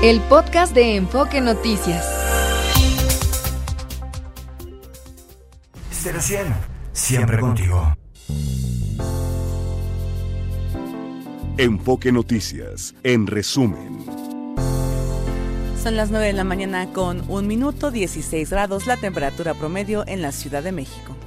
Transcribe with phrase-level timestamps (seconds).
[0.00, 2.06] El podcast de Enfoque Noticias.
[5.90, 6.54] Estela 100,
[6.92, 7.96] siempre contigo.
[11.56, 14.04] Enfoque Noticias, en resumen.
[15.82, 20.22] Son las 9 de la mañana con un minuto 16 grados la temperatura promedio en
[20.22, 21.17] la Ciudad de México.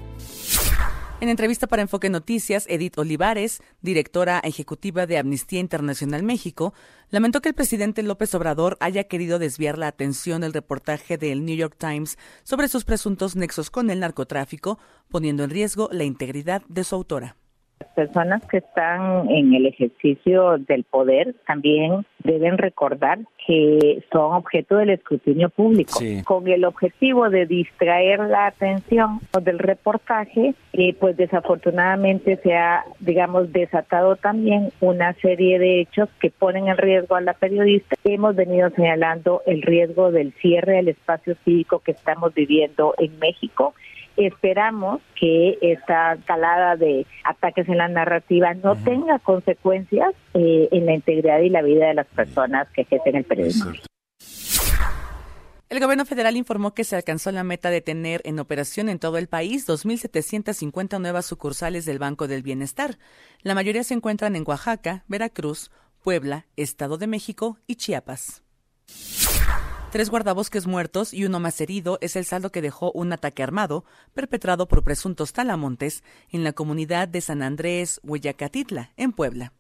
[1.22, 6.74] En entrevista para Enfoque Noticias, Edith Olivares, directora ejecutiva de Amnistía Internacional México,
[7.12, 11.56] lamentó que el presidente López Obrador haya querido desviar la atención del reportaje del New
[11.56, 14.80] York Times sobre sus presuntos nexos con el narcotráfico,
[15.10, 17.38] poniendo en riesgo la integridad de su autora
[17.96, 24.92] personas que están en el ejercicio del poder también deben recordar que son objeto del
[24.92, 32.56] escrutinio público, con el objetivo de distraer la atención del reportaje, y pues desafortunadamente se
[32.56, 37.96] ha, digamos, desatado también una serie de hechos que ponen en riesgo a la periodista.
[38.04, 43.74] Hemos venido señalando el riesgo del cierre del espacio cívico que estamos viviendo en México
[44.18, 50.94] Esperamos que esta calada de ataques en la narrativa no tenga consecuencias eh, en la
[50.94, 53.72] integridad y la vida de las personas que ejercen el periodismo.
[55.72, 59.18] El gobierno federal informó que se alcanzó la meta de tener en operación en todo
[59.18, 62.98] el país 2.750 nuevas sucursales del Banco del Bienestar.
[63.42, 65.72] La mayoría se encuentran en Oaxaca, Veracruz,
[66.04, 68.44] Puebla, Estado de México y Chiapas.
[69.92, 73.84] Tres guardabosques muertos y uno más herido es el saldo que dejó un ataque armado
[74.14, 79.52] perpetrado por presuntos talamontes en la comunidad de San Andrés, Huayacatitla, en Puebla.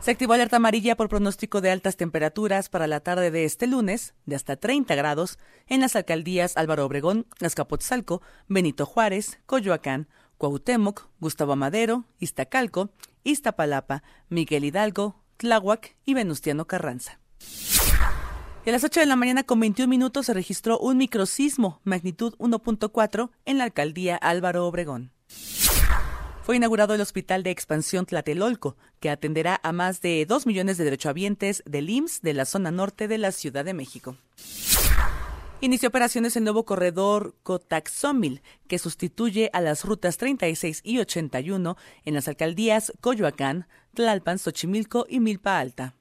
[0.00, 4.12] Se activó alerta amarilla por pronóstico de altas temperaturas para la tarde de este lunes,
[4.26, 11.56] de hasta 30 grados, en las alcaldías Álvaro Obregón, Azcapotzalco, Benito Juárez, Coyoacán, Cuauhtémoc, Gustavo
[11.56, 12.90] Madero, Iztacalco,
[13.24, 17.18] Iztapalapa, Miguel Hidalgo, Tláhuac y Venustiano Carranza.
[18.64, 22.34] Y a las 8 de la mañana con 21 minutos se registró un microsismo, magnitud
[22.38, 25.12] 1.4, en la alcaldía Álvaro Obregón.
[26.42, 30.84] Fue inaugurado el Hospital de Expansión Tlatelolco, que atenderá a más de 2 millones de
[30.84, 34.16] derechohabientes del IMSS de la zona norte de la Ciudad de México.
[35.62, 42.14] Inició operaciones el nuevo corredor Cotaxómil, que sustituye a las rutas 36 y 81 en
[42.14, 45.94] las alcaldías Coyoacán, Tlalpan, Xochimilco y Milpa Alta.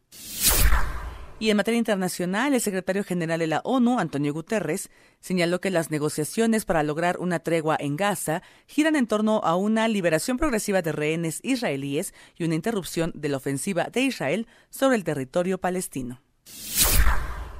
[1.41, 4.89] Y en materia internacional, el secretario general de la ONU, Antonio Guterres,
[5.21, 9.87] señaló que las negociaciones para lograr una tregua en Gaza giran en torno a una
[9.87, 15.05] liberación progresiva de rehenes israelíes y una interrupción de la ofensiva de Israel sobre el
[15.05, 16.21] territorio palestino.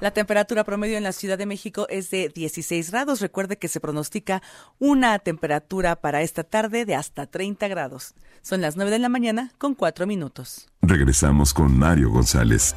[0.02, 3.20] La temperatura promedio en la Ciudad de México es de 16 grados.
[3.20, 4.42] Recuerde que se pronostica
[4.78, 8.14] una temperatura para esta tarde de hasta 30 grados.
[8.42, 10.70] Son las 9 de la mañana con 4 minutos.
[10.82, 12.76] Regresamos con Mario González.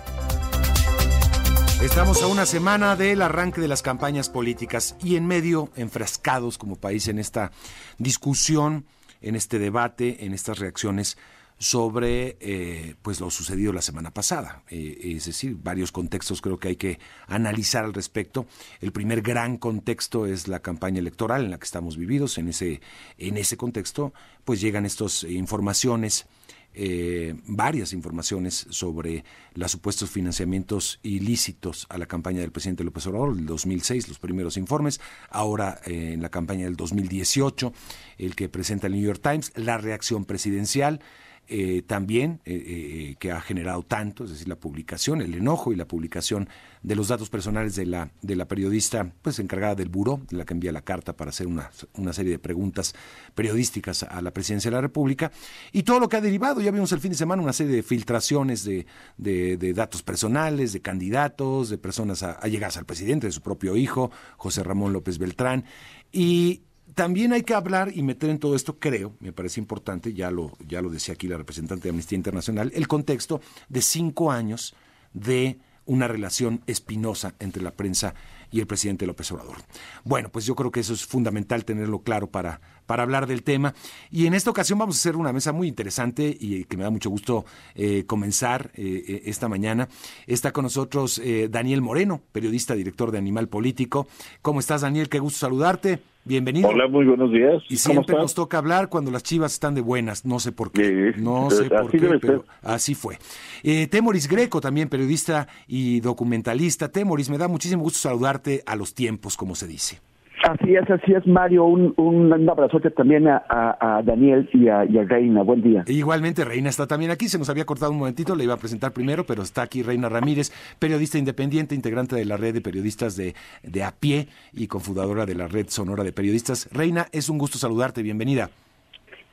[1.83, 6.77] Estamos a una semana del arranque de las campañas políticas y en medio, enfrascados como
[6.77, 7.51] país en esta
[7.99, 8.87] discusión,
[9.21, 11.19] en este debate, en estas reacciones
[11.59, 14.63] sobre eh, pues lo sucedido la semana pasada.
[14.71, 18.47] Eh, es decir, varios contextos creo que hay que analizar al respecto.
[18.81, 22.39] El primer gran contexto es la campaña electoral en la que estamos vividos.
[22.39, 22.81] En ese,
[23.19, 26.27] en ese contexto, pues llegan estas informaciones
[26.75, 29.25] eh, varias informaciones sobre
[29.55, 34.57] los supuestos financiamientos ilícitos a la campaña del presidente López Obrador, del 2006, los primeros
[34.57, 35.01] informes,
[35.31, 37.73] ahora eh, en la campaña del 2018,
[38.19, 41.01] el que presenta el New York Times, la reacción presidencial,
[41.49, 45.77] eh, también eh, eh, que ha generado tanto, es decir, la publicación, el enojo y
[45.77, 46.49] la publicación
[46.83, 50.45] de los datos personales de la, de la periodista pues encargada del buró, de la
[50.45, 52.95] que envía la carta para hacer una, una serie de preguntas
[53.35, 55.31] periodísticas a la presidencia de la República,
[55.73, 57.83] y todo lo que ha derivado, ya vimos el fin de semana una serie de
[57.83, 58.87] filtraciones de,
[59.19, 64.63] de, datos personales, de candidatos, de personas allegadas al presidente, de su propio hijo, José
[64.63, 65.65] Ramón López Beltrán,
[66.13, 66.63] y
[66.95, 70.53] también hay que hablar y meter en todo esto, creo, me parece importante, ya lo,
[70.67, 74.75] ya lo decía aquí la representante de Amnistía Internacional, el contexto de cinco años
[75.13, 78.15] de una relación espinosa entre la prensa
[78.51, 79.57] y el presidente López Obrador.
[80.05, 82.61] Bueno, pues yo creo que eso es fundamental tenerlo claro para,
[82.93, 83.73] para hablar del tema.
[84.11, 86.91] Y en esta ocasión vamos a hacer una mesa muy interesante y que me da
[86.91, 89.89] mucho gusto eh, comenzar eh, eh, esta mañana.
[90.27, 91.19] Está con nosotros
[91.49, 94.09] Daniel Moreno, periodista, director de Animal Político.
[94.43, 95.09] ¿Cómo estás, Daniel?
[95.09, 96.01] Qué gusto saludarte.
[96.25, 96.69] Bienvenido.
[96.69, 97.63] Hola, muy buenos días.
[97.71, 101.15] Y siempre nos toca hablar cuando las chivas están de buenas, no sé por qué.
[101.17, 103.17] no sé por qué, pero así fue.
[103.63, 106.91] Eh, Temoris Greco, también periodista y documentalista.
[106.91, 110.01] Temoris, me da muchísimo gusto saludarte a los tiempos, como se dice.
[110.43, 111.65] Así es, así es, Mario.
[111.65, 115.43] Un, un, abrazote también a, Daniel y a, Reina.
[115.43, 115.85] Buen día.
[115.87, 117.29] igualmente, Reina está también aquí.
[117.29, 120.09] Se nos había cortado un momentito, le iba a presentar primero, pero está aquí Reina
[120.09, 125.27] Ramírez, periodista independiente, integrante de la red de periodistas de, de a pie y cofundadora
[125.27, 126.69] de la red sonora de periodistas.
[126.73, 128.03] Reina, es un gusto saludarte.
[128.03, 128.51] Bienvenida.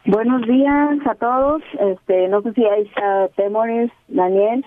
[0.05, 1.61] Buenos días a todos.
[1.79, 2.89] Este, no sé si hay
[3.35, 4.63] temores, Daniel.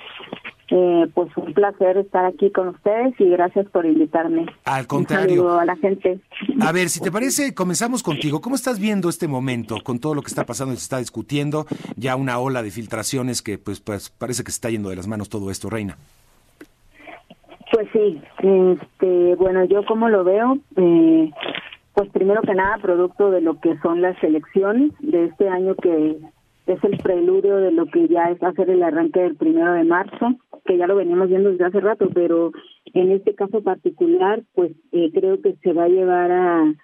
[0.74, 4.46] Eh, pues un placer estar aquí con ustedes y gracias por invitarme.
[4.64, 5.58] Al contrario.
[5.58, 6.18] a la gente.
[6.62, 8.40] A ver, si te parece, comenzamos contigo.
[8.40, 11.66] ¿Cómo estás viendo este momento con todo lo que está pasando y se está discutiendo?
[11.96, 15.06] Ya una ola de filtraciones que pues, pues parece que se está yendo de las
[15.06, 15.98] manos todo esto, Reina.
[17.70, 21.30] Pues sí, este, bueno, yo como lo veo, eh,
[21.92, 26.16] pues primero que nada producto de lo que son las elecciones de este año que
[26.66, 30.36] es el preludio de lo que ya es hacer el arranque del primero de marzo,
[30.64, 32.52] que ya lo veníamos viendo desde hace rato, pero
[32.94, 36.74] en este caso particular, pues eh, creo que se va a llevar a,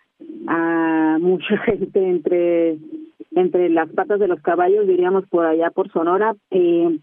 [0.48, 2.78] a mucha gente entre
[3.32, 6.98] entre las patas de los caballos, diríamos por allá por Sonora, eh,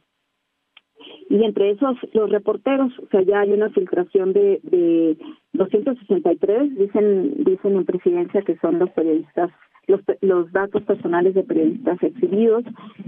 [1.29, 5.17] y entre esos los reporteros, o sea, ya hay una filtración de, de
[5.53, 9.51] 263, dicen dicen en presidencia que son los periodistas
[9.87, 12.63] los, los datos personales de periodistas exhibidos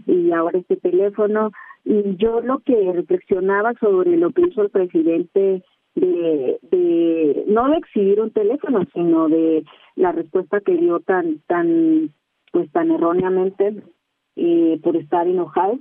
[0.05, 1.51] y ahora este teléfono.
[1.83, 5.63] Y yo lo que reflexionaba sobre lo que hizo el presidente
[5.95, 9.63] de, de no de exhibir un teléfono, sino de
[9.95, 12.11] la respuesta que dio tan, tan,
[12.51, 13.83] pues tan erróneamente
[14.35, 15.79] eh, por estar enojado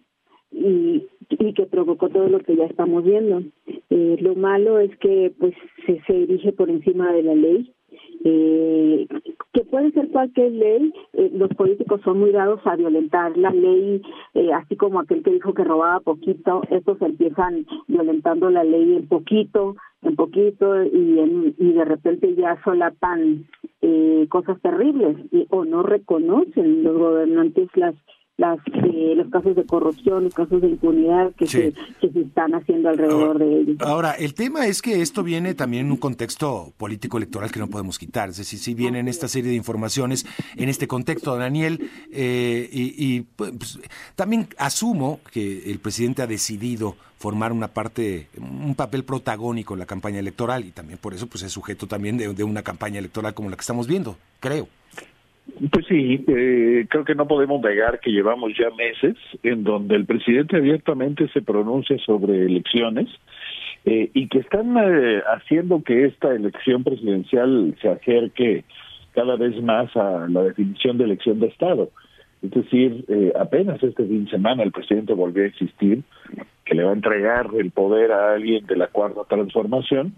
[0.51, 3.43] y, y que provocó todo lo que ya estamos viendo.
[3.91, 5.55] Eh, lo malo es que pues
[5.85, 7.73] se, se dirige por encima de la ley
[8.25, 9.07] eh,
[9.53, 14.03] que puede ser cualquier ley, eh, los políticos son muy dados a violentar la ley,
[14.35, 19.09] eh, así como aquel que dijo que robaba poquito, estos empiezan violentando la ley en
[19.09, 23.47] poquito, en poquito, y, en, y de repente ya solapan
[23.81, 27.95] eh, cosas terribles, y, o no reconocen los gobernantes las
[28.37, 32.55] las eh, los casos de corrupción, los casos de impunidad que, se, que se están
[32.55, 33.77] haciendo alrededor de ellos.
[33.81, 37.69] Ahora, el tema es que esto viene también en un contexto político electoral que no
[37.69, 38.29] podemos quitar.
[38.29, 43.79] Es decir, si vienen esta serie de informaciones en este contexto, Daniel, eh, y, pues,
[44.15, 49.87] también asumo que el presidente ha decidido formar una parte, un papel protagónico en la
[49.87, 53.49] campaña electoral y también por eso pues es sujeto también de una campaña electoral como
[53.49, 54.69] la que estamos viendo, creo.
[55.71, 60.05] Pues sí, eh, creo que no podemos negar que llevamos ya meses en donde el
[60.05, 63.09] presidente abiertamente se pronuncia sobre elecciones
[63.85, 68.65] eh, y que están eh, haciendo que esta elección presidencial se acerque
[69.15, 71.91] cada vez más a la definición de elección de Estado.
[72.43, 73.07] Es decir,
[73.41, 76.03] apenas este fin de semana el presidente volvió a insistir
[76.67, 80.15] que le va a entregar el poder a alguien de la cuarta transformación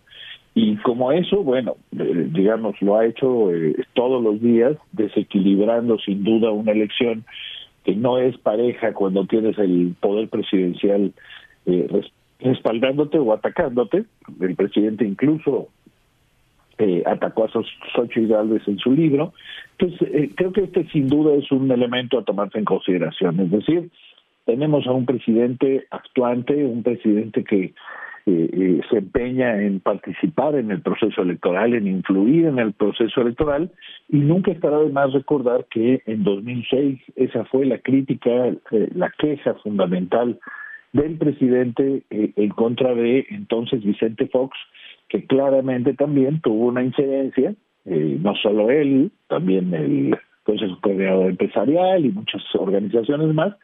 [0.60, 6.24] y como eso, bueno, eh, digamos, lo ha hecho eh, todos los días, desequilibrando sin
[6.24, 7.24] duda una elección
[7.84, 11.12] que no es pareja cuando tienes el poder presidencial
[11.66, 12.02] eh,
[12.40, 14.06] respaldándote o atacándote.
[14.40, 15.68] El presidente incluso
[17.06, 17.50] atacó a
[17.94, 19.34] Xochitl Gálvez en su libro.
[19.78, 23.38] Entonces, creo que este sin duda es un elemento a tomarse en consideración.
[23.38, 23.90] Es decir,
[24.44, 27.74] tenemos a un presidente actuante, un presidente que
[28.30, 33.70] eh, se empeña en participar en el proceso electoral, en influir en el proceso electoral,
[34.08, 38.30] y nunca estará de más recordar que en 2006 esa fue la crítica,
[38.70, 40.38] eh, la queja fundamental
[40.92, 44.56] del presidente eh, en contra de entonces Vicente Fox,
[45.08, 47.54] que claramente también tuvo una incidencia,
[47.86, 53.54] no solo él, también el Consejo Coordinador Empresarial y muchas organizaciones más,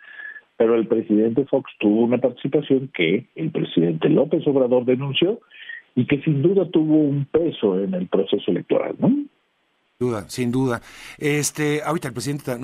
[0.56, 5.40] pero el presidente Fox tuvo una participación que el presidente López Obrador denunció
[5.94, 9.12] y que sin duda tuvo un peso en el proceso electoral, ¿no?
[10.00, 10.82] Duda, sin duda.
[11.18, 12.58] Este, ahorita el presidente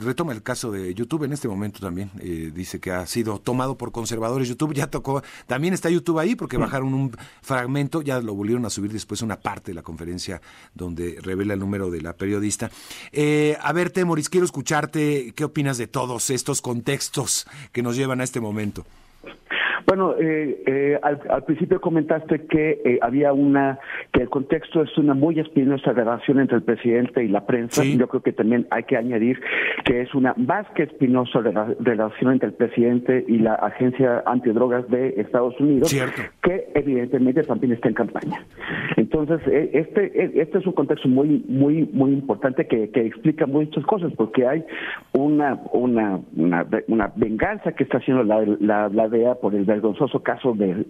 [0.00, 2.10] retoma el caso de YouTube en este momento también.
[2.20, 4.48] Eh, dice que ha sido tomado por conservadores.
[4.48, 8.70] YouTube ya tocó, también está YouTube ahí porque bajaron un fragmento, ya lo volvieron a
[8.70, 10.42] subir después una parte de la conferencia
[10.74, 12.70] donde revela el número de la periodista.
[13.12, 15.32] Eh, a ver, Temoris, quiero escucharte.
[15.34, 18.84] ¿Qué opinas de todos estos contextos que nos llevan a este momento?
[19.86, 23.78] Bueno, eh, eh, al, principio comentaste que eh, había una,
[24.12, 27.82] que el contexto es una muy espinosa relación entre el presidente y la prensa.
[27.84, 29.40] Yo creo que también hay que añadir
[29.84, 31.40] que es una más que espinosa
[31.80, 35.94] relación entre el presidente y la agencia antidrogas de Estados Unidos,
[36.42, 38.44] que evidentemente también está en campaña.
[38.96, 43.06] Entonces, Entonces, e, este, e, este es un contexto muy, muy, muy importante que, que
[43.06, 44.64] explica muchas cosas, porque hay
[45.12, 50.54] una, una, una, venganza que está haciendo la, la, la, DEA por el vergonzoso caso
[50.54, 50.84] de,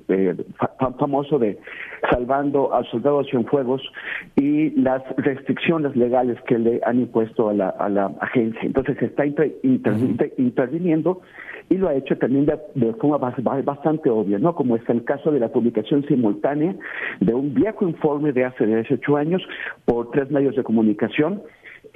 [0.98, 1.58] famoso de
[2.10, 3.82] salvando al soldado Cienfuegos
[4.36, 8.62] y las restricciones legales que le han impuesto a la, a la agencia.
[8.62, 9.24] Entonces, se está
[10.36, 11.20] interviniendo
[11.70, 13.18] y lo ha hecho también de, forma
[13.62, 14.54] bastante obvia, ¿no?
[14.54, 16.74] Como es el caso de la publicación simultánea
[17.20, 19.42] de un viejo informe de hace 18 años
[19.84, 21.42] por tres medios de comunicación.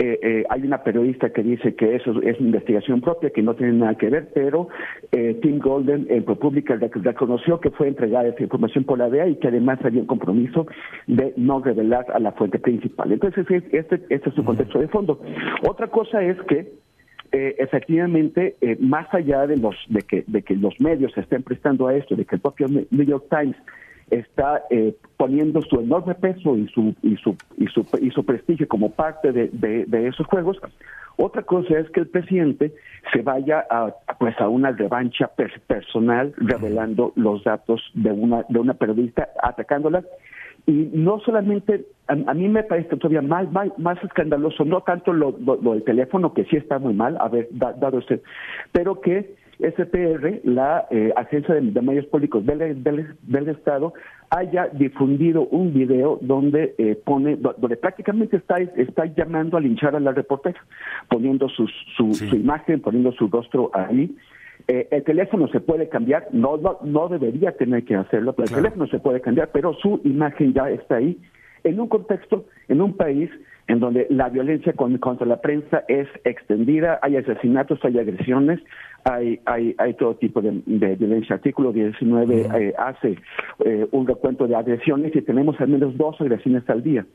[0.01, 3.73] Eh, eh, hay una periodista que dice que eso es investigación propia, que no tiene
[3.73, 4.69] nada que ver, pero
[5.11, 9.37] eh, Tim Golden en ProPublica reconoció que fue entregada esa información por la DEA y
[9.37, 10.69] que además había un compromiso
[11.09, 13.11] de no revelar a la fuente principal.
[13.11, 15.21] Entonces, este, este es su contexto de fondo.
[15.69, 16.73] Otra cosa es que
[17.31, 21.43] eh, efectivamente, eh, más allá de los de que, de que los medios se estén
[21.43, 23.57] prestando a esto, de que el propio New York Times
[24.11, 28.69] está eh, poniendo su enorme peso y su y su y su, y su prestigio
[28.69, 30.59] como parte de, de, esos juegos.
[31.17, 32.73] Otra cosa es que el presidente
[33.13, 35.31] se vaya a pues a una revancha
[35.67, 40.05] personal revelando los datos de una de una periodista atacándola
[40.69, 43.49] y no solamente, a, mí me parece todavía más,
[43.79, 48.21] más, escandaloso, no tanto lo, del teléfono, que sí está muy mal, haber dado usted,
[48.71, 53.93] pero que SPR, la eh, Agencia de, Medios Públicos del, del, Estado,
[54.31, 60.01] haya difundido un video donde eh, pone, donde prácticamente está, está llamando a linchar a
[60.01, 60.61] la reportera,
[61.09, 64.15] poniendo su, su imagen, poniendo su rostro ahí,
[64.67, 68.87] eh, el teléfono se puede cambiar, no, no, debería tener que hacerlo, pero el teléfono
[68.89, 71.19] se puede cambiar, pero su imagen ya está ahí,
[71.65, 73.31] en un contexto, en un país
[73.67, 78.61] en donde la violencia contra la prensa es extendida, hay asesinatos, hay agresiones,
[79.05, 81.37] hay, hay, hay todo tipo de, violencia.
[81.37, 83.17] Artículo 19 eh, hace
[83.65, 87.07] eh, un recuento de agresiones y tenemos al menos dos agresiones al día.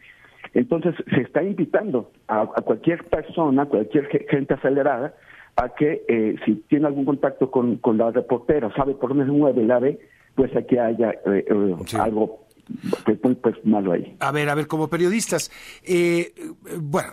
[0.53, 5.13] Entonces, se está invitando a, a cualquier persona, cualquier gente acelerada,
[5.55, 9.31] a que eh, si tiene algún contacto con, con la reportera, sabe por dónde se
[9.31, 9.99] mueve la ve,
[10.35, 12.39] pues aquí haya eh, eh, algo
[13.05, 14.15] pues, pues, pues, malo ahí.
[14.20, 15.51] A ver, a ver, como periodistas,
[16.79, 17.12] bueno,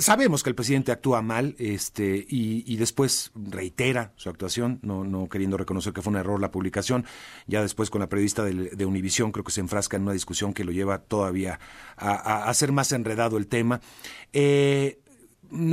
[0.00, 5.56] sabemos que el presidente actúa mal, este, y, después reitera su actuación, no, no queriendo
[5.56, 7.04] reconocer que fue un error la publicación.
[7.46, 10.52] Ya después con la periodista de, de Univisión creo que se enfrasca en una discusión
[10.52, 11.60] que lo lleva todavía
[11.96, 13.80] a, a hacer más enredado el tema.
[14.32, 14.98] Eh,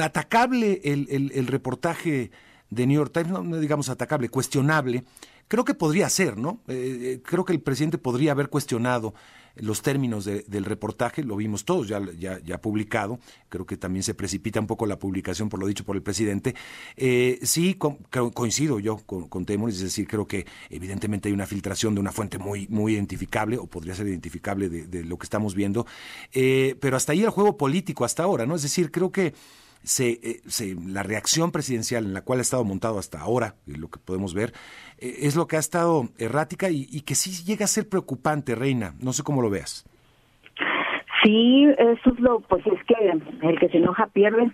[0.01, 2.31] atacable el, el, reportaje
[2.69, 5.03] de New York Times, no, digamos atacable, cuestionable,
[5.49, 6.61] creo que podría ser, ¿no?
[6.69, 9.13] Eh, eh, creo que el presidente podría haber cuestionado
[9.55, 14.13] los términos del reportaje, lo vimos todos ya, ya, ya, publicado, creo que también se
[14.13, 16.55] precipita un poco la publicación por lo dicho por el presidente.
[16.95, 17.77] Eh, sí,
[18.33, 22.37] coincido yo con, con es decir, creo que evidentemente hay una filtración de una fuente
[22.37, 25.85] muy, muy identificable, o podría ser identificable de, lo que estamos viendo,
[26.31, 28.55] pero hasta ahí el juego político hasta ahora, ¿no?
[28.55, 29.33] Es decir, creo que
[29.83, 33.99] eh, se, la reacción presidencial en la cual ha estado montado hasta ahora, lo que
[33.99, 34.53] podemos ver,
[34.97, 38.93] eh, es lo que ha estado errática y, que sí llega a ser preocupante, Reina.
[39.01, 39.85] No sé cómo lo veas.
[41.23, 44.51] Sí, eso es lo, pues es que el que se enoja pierde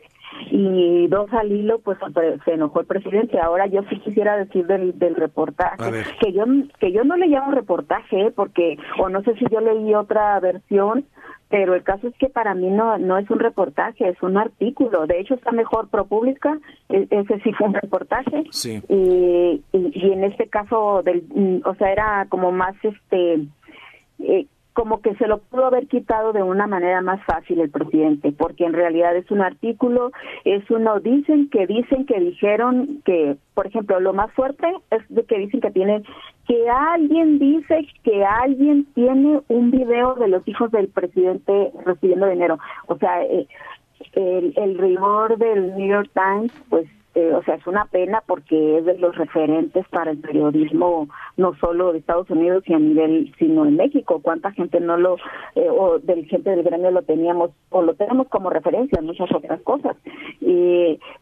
[0.52, 1.98] y dos al hilo pues
[2.44, 6.44] se enojó el presidente ahora yo sí quisiera decir del, del reportaje que yo
[6.80, 11.06] que yo no le llamo reportaje porque o no sé si yo leí otra versión
[11.50, 15.06] pero el caso es que para mí no no es un reportaje, es un artículo.
[15.06, 16.60] De hecho, está mejor ProPublica,
[16.90, 18.44] e, ese sí fue un reportaje.
[18.52, 18.82] Sí.
[18.90, 23.46] Y, y, en este caso, del, mm, o sea, era como más este.
[24.20, 28.34] Eh, como que se lo pudo haber quitado de una manera más fácil el presidente,
[28.34, 30.12] porque en realidad es un artículo,
[30.44, 35.24] es uno, dicen que dicen que dijeron que, por ejemplo, lo más fuerte es de
[35.24, 36.04] que dicen que tienen,
[36.48, 42.60] que alguien dice que alguien tiene un video de los hijos del presidente recibiendo dinero.
[42.88, 43.48] O sea, eh,
[44.14, 48.78] el, el rigor del New York Times, pues eh, o sea, es una pena porque
[48.78, 51.08] es de los referentes para el periodismo,
[51.38, 54.20] no solo de Estados Unidos y a nivel, sino en México.
[54.22, 55.16] ¿Cuánta gente no lo,
[55.56, 59.32] eh, o del gente del gremio lo teníamos, o lo tenemos como referencia en muchas
[59.34, 59.96] otras cosas?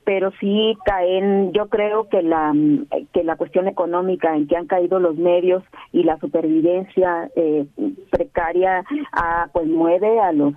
[0.03, 2.53] pero sí caen, yo creo que la,
[3.13, 7.65] que la cuestión económica en que han caído los medios y la supervivencia eh,
[8.11, 8.83] precaria,
[9.13, 10.53] ah, pues mueve a los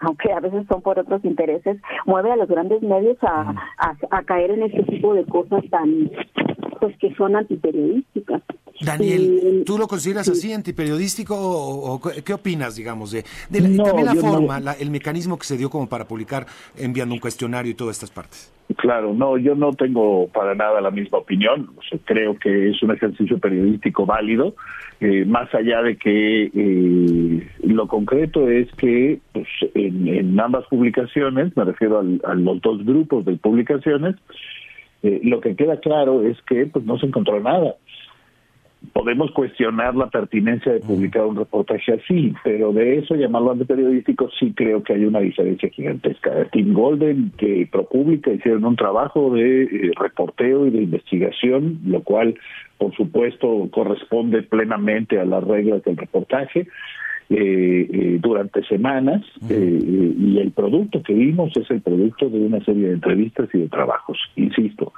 [0.00, 3.54] aunque a veces son por otros intereses, mueve a los grandes medios a,
[4.10, 6.10] a, caer en este tipo de cosas tan,
[6.80, 8.42] pues que son antiperiodísticas.
[8.80, 14.90] Daniel, ¿tú lo consideras así, antiperiodístico o, qué opinas, digamos, de, también la forma, el
[14.90, 16.46] mecanismo que se dio como para publicar
[16.76, 18.52] enviando un cuestionario y todas estas partes?
[18.76, 21.70] Claro, no, yo no tengo para nada la misma opinión.
[22.04, 24.54] creo que es un ejercicio periodístico válido,
[25.00, 31.64] eh, más allá de que eh, lo concreto es que pues, en, ambas publicaciones, me
[31.64, 34.16] refiero a los dos grupos de publicaciones,
[35.02, 37.74] eh, lo que queda claro es que pues no se encontró nada
[38.92, 44.52] podemos cuestionar la pertinencia de publicar un reportaje así, pero de eso llamarlo antiperiodístico sí
[44.54, 46.30] creo que hay una diferencia gigantesca.
[46.52, 52.34] Tim Golden que ProPublica hicieron un trabajo de eh, reporteo y de investigación, lo cual
[52.78, 56.66] por supuesto corresponde plenamente a las reglas del reportaje.
[57.28, 62.86] Eh, eh, durante semanas y el producto que vimos es el producto de una serie
[62.86, 64.92] de entrevistas y de trabajos, insisto.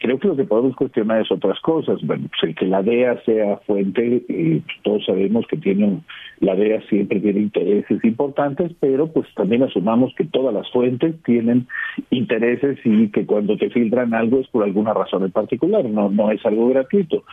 [0.00, 2.00] Creo que lo que podemos cuestionar es otras cosas.
[2.02, 6.00] Bueno, pues el que la DEA sea fuente, eh, todos sabemos que tiene
[6.40, 11.66] la DEA siempre tiene intereses importantes, pero pues también asumamos que todas las fuentes tienen
[12.10, 16.30] intereses y que cuando te filtran algo es por alguna razón en particular, no, no
[16.30, 17.24] es algo gratuito.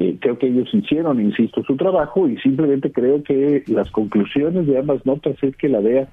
[0.00, 4.78] Eh, creo que ellos hicieron, insisto, su trabajo y simplemente creo que las conclusiones de
[4.78, 6.08] ambas notas es que la DEA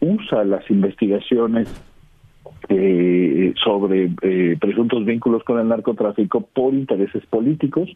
[0.00, 1.68] usa las investigaciones
[2.72, 7.90] eh, sobre eh, presuntos vínculos con el narcotráfico por intereses políticos.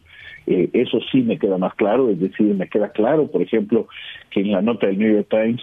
[0.47, 3.87] Eh, eso sí me queda más claro, es decir, me queda claro, por ejemplo,
[4.31, 5.61] que en la nota del New York Times,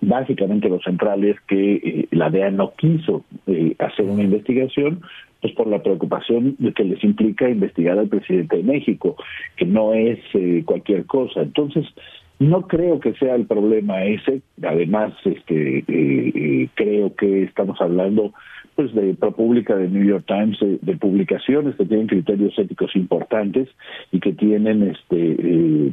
[0.00, 3.24] básicamente lo central es que eh, la DEA no quiso
[3.78, 5.00] hacer una investigación
[5.40, 9.16] pues por la preocupación de que les implica investigar al presidente de México,
[9.56, 10.18] que no es
[10.64, 11.42] cualquier cosa.
[11.42, 11.84] Entonces,
[12.38, 14.42] no creo que sea el problema ese.
[14.62, 18.32] Además, este, eh, eh, creo que estamos hablando
[18.74, 23.68] pues de ProPublica, de New York Times, de, publicaciones que tienen criterios éticos importantes
[24.10, 25.92] y que tienen este eh,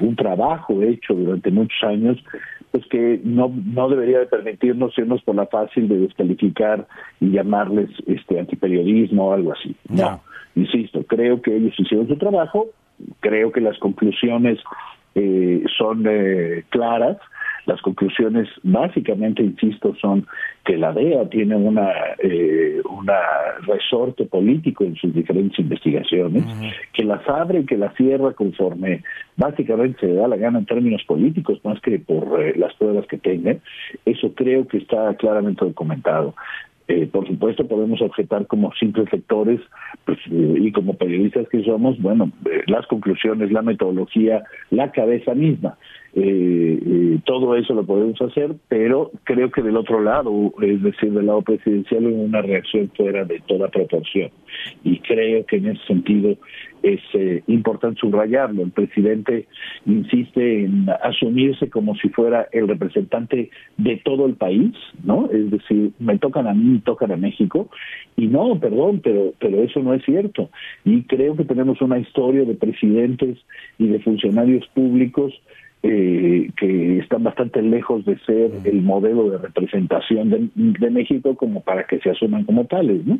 [0.00, 2.22] un trabajo hecho durante muchos años,
[2.72, 6.86] pues que no no debería de permitirnos irnos por la fácil de descalificar
[7.20, 9.74] y llamarles este antiperiodismo o algo así.
[9.88, 10.20] no.
[10.54, 12.66] insisto, creo que ellos hicieron su trabajo,
[13.20, 14.58] creo que las conclusiones
[15.14, 17.18] eh, son eh, claras.
[17.64, 20.26] Las conclusiones, básicamente, insisto, son
[20.64, 23.20] que la DEA tiene una, eh, una
[23.66, 26.44] resorte político en sus diferentes investigaciones,
[26.92, 29.02] que las abre y que las cierra conforme
[29.36, 33.18] básicamente se da la gana en términos políticos, más que por eh, las pruebas que
[33.18, 33.60] tengan.
[34.04, 36.34] Eso creo que está claramente documentado.
[36.92, 39.60] Eh, por supuesto, podemos objetar como simples lectores
[40.04, 45.34] pues, eh, y como periodistas que somos, bueno, eh, las conclusiones, la metodología, la cabeza
[45.34, 45.78] misma.
[47.24, 51.42] Todo eso lo podemos hacer, pero creo que del otro lado, es decir, del lado
[51.42, 54.30] presidencial, hay una reacción fuera de toda proporción.
[54.84, 56.36] Y creo que en ese sentido
[56.82, 58.62] es eh, importante subrayarlo.
[58.62, 59.46] El presidente
[59.86, 64.72] insiste en asumirse como si fuera el representante de todo el país,
[65.04, 65.30] ¿no?
[65.30, 67.70] Es decir, me tocan a mí, tocan a México.
[68.16, 70.50] Y no, perdón, pero, pero eso no es cierto.
[70.84, 73.38] Y creo que tenemos una historia de presidentes
[73.78, 75.32] y de funcionarios públicos
[75.84, 81.84] eh, que están bastante lejos de ser el modelo de representación de, México como para
[81.88, 83.04] que se asuman como tales.
[83.04, 83.18] ¿no?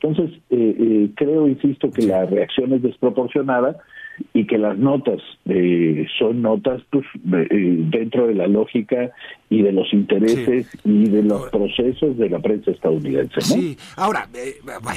[0.00, 3.78] Entonces, eh, eh, creo, insisto, que la reacción es desproporcionada
[4.32, 9.10] y que las notas eh, son notas pues, dentro de la lógica
[9.48, 13.36] y de los intereses y de los procesos de la prensa estadounidense.
[13.36, 13.42] ¿no?
[13.42, 14.28] Sí, ahora,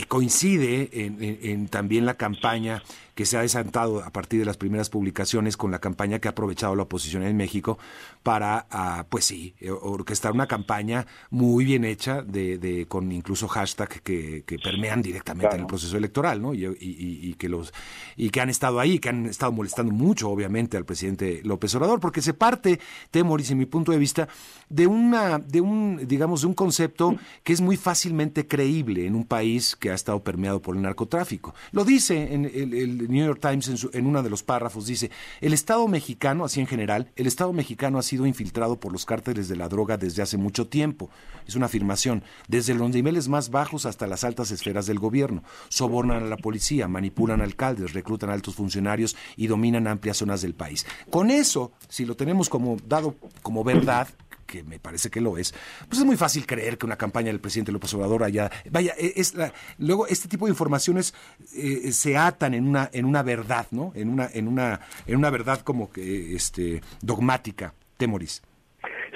[0.08, 2.82] coincide en también la campaña
[3.18, 6.32] que se ha desatado a partir de las primeras publicaciones con la campaña que ha
[6.32, 7.80] aprovechado la oposición en México
[8.22, 13.48] para, ah, pues sí, eh, orquestar una campaña muy bien hecha, de, de con incluso
[13.48, 16.54] hashtag que, que permean directamente en el proceso electoral, ¿no?
[16.54, 17.74] Y, y, que los
[18.18, 22.00] y que han estado ahí, que han estado molestando mucho, obviamente, al presidente López Obrador,
[22.00, 22.80] porque se parte,
[23.12, 24.28] Temoris, en mi punto de vista,
[24.70, 29.26] de una, de un, digamos, de un concepto que es muy fácilmente creíble en un
[29.26, 31.54] país que ha estado permeado por el narcotráfico.
[31.72, 35.54] Lo dice en el New York Times en, en uno de los párrafos dice, el
[35.54, 39.56] Estado mexicano, así en general, el Estado mexicano ha sido infiltrado por los cárteles de
[39.56, 41.10] la droga desde hace mucho tiempo.
[41.48, 45.44] Es una afirmación, desde los niveles más bajos hasta las altas esferas del gobierno.
[45.70, 48.97] Sobornan a la policía, manipulan alcaldes, reclutan altos funcionarios
[49.36, 50.86] y dominan amplias zonas del país.
[51.10, 54.08] Con eso, si lo tenemos como dado como verdad,
[54.48, 55.54] que me parece que lo es,
[55.88, 59.14] pues es muy fácil creer que una campaña del presidente López Obrador haya, vaya, e,
[59.18, 61.14] es la, luego este tipo de informaciones
[61.54, 63.92] eh, se atan en una en una verdad, ¿no?
[63.94, 68.42] En una en una en una verdad como que este dogmática, Temoris.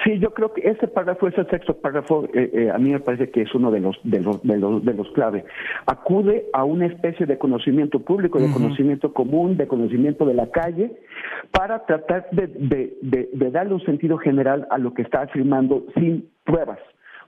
[0.04, 3.30] Sí, yo creo que ese párrafo, ese sexto párrafo, eh, eh, a mí me parece
[3.30, 5.44] que es uno de los de los de los de los clave.
[5.86, 10.92] Acude a una especie de conocimiento público, de conocimiento común, de conocimiento de la calle,
[11.52, 16.28] para tratar de, de, de, darle un sentido general a lo que está afirmando sin
[16.44, 16.78] pruebas.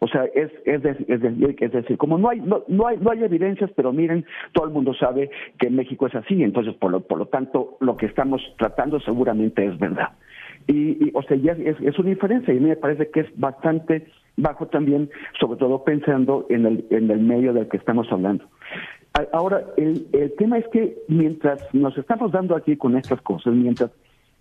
[0.01, 3.71] O sea, es, es, es, decir, como no hay, no, no, hay, no hay evidencias,
[3.77, 7.27] pero miren, todo el mundo sabe que México es así, entonces por lo, por lo
[7.27, 10.09] tanto lo que estamos tratando seguramente es verdad.
[10.67, 14.67] Y, o sea, ya es, es, una diferencia y me parece que es bastante bajo
[14.67, 18.45] también, sobre todo pensando en el, en el medio del que estamos hablando.
[19.33, 23.93] Ahora, el, el tema es que mientras nos estamos dando aquí con estas cosas, mientras,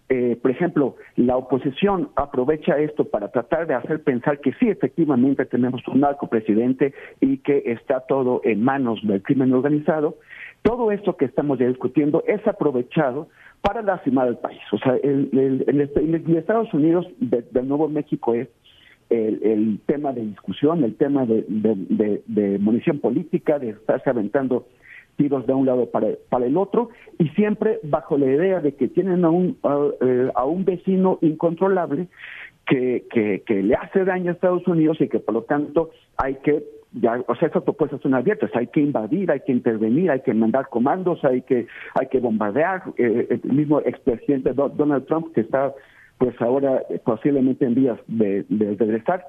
[0.09, 5.45] eh, por ejemplo, la oposición aprovecha esto para tratar de hacer pensar que sí, efectivamente
[5.45, 10.17] tenemos un narco presidente y que está todo en manos del crimen organizado,
[10.63, 13.27] todo esto que estamos ya discutiendo es aprovechado
[13.63, 14.61] para lastimar al país.
[14.73, 18.49] O sea, el, el, Estados Unidos del Nuevo México es
[19.09, 24.67] el, tema de discusión, el tema de, de, munición política, de estarse aventando
[25.15, 26.09] tiros de un lado para,
[26.45, 30.65] el otro, y siempre bajo la idea de que tienen a un, a, eh, un
[30.65, 32.07] vecino incontrolable
[32.65, 36.35] que, que, que le hace daño a Estados Unidos y que por lo tanto hay
[36.43, 40.21] que ya, o sea, esas propuestas son abiertas, hay que invadir, hay que intervenir, hay
[40.21, 42.83] que mandar comandos, hay que, hay que bombardear.
[42.97, 45.73] Eh, el mismo expresidente Donald Trump, que está
[46.17, 49.25] pues ahora posiblemente en vías de, regresar,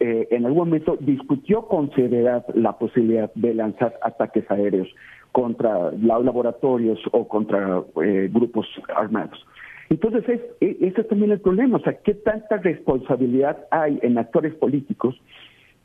[0.00, 4.88] eh, en algún momento discutió con seriedad la posibilidad de lanzar ataques aéreos
[5.32, 9.44] contra laboratorios o contra eh, grupos armados.
[9.90, 14.18] Entonces, es, e, ese es también el problema, o sea, ¿qué tanta responsabilidad hay en
[14.18, 15.20] actores políticos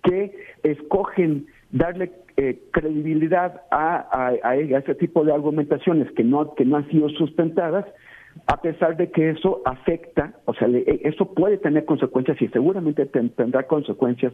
[0.03, 0.31] que
[0.73, 6.89] escogen darle eh, credibilidad a, a, ese tipo de argumentaciones que no, que no han
[6.89, 7.85] sido sustentadas,
[8.47, 13.05] a pesar de que eso afecta, o sea, e, eso puede tener consecuencias y seguramente
[13.05, 14.33] tendrá consecuencias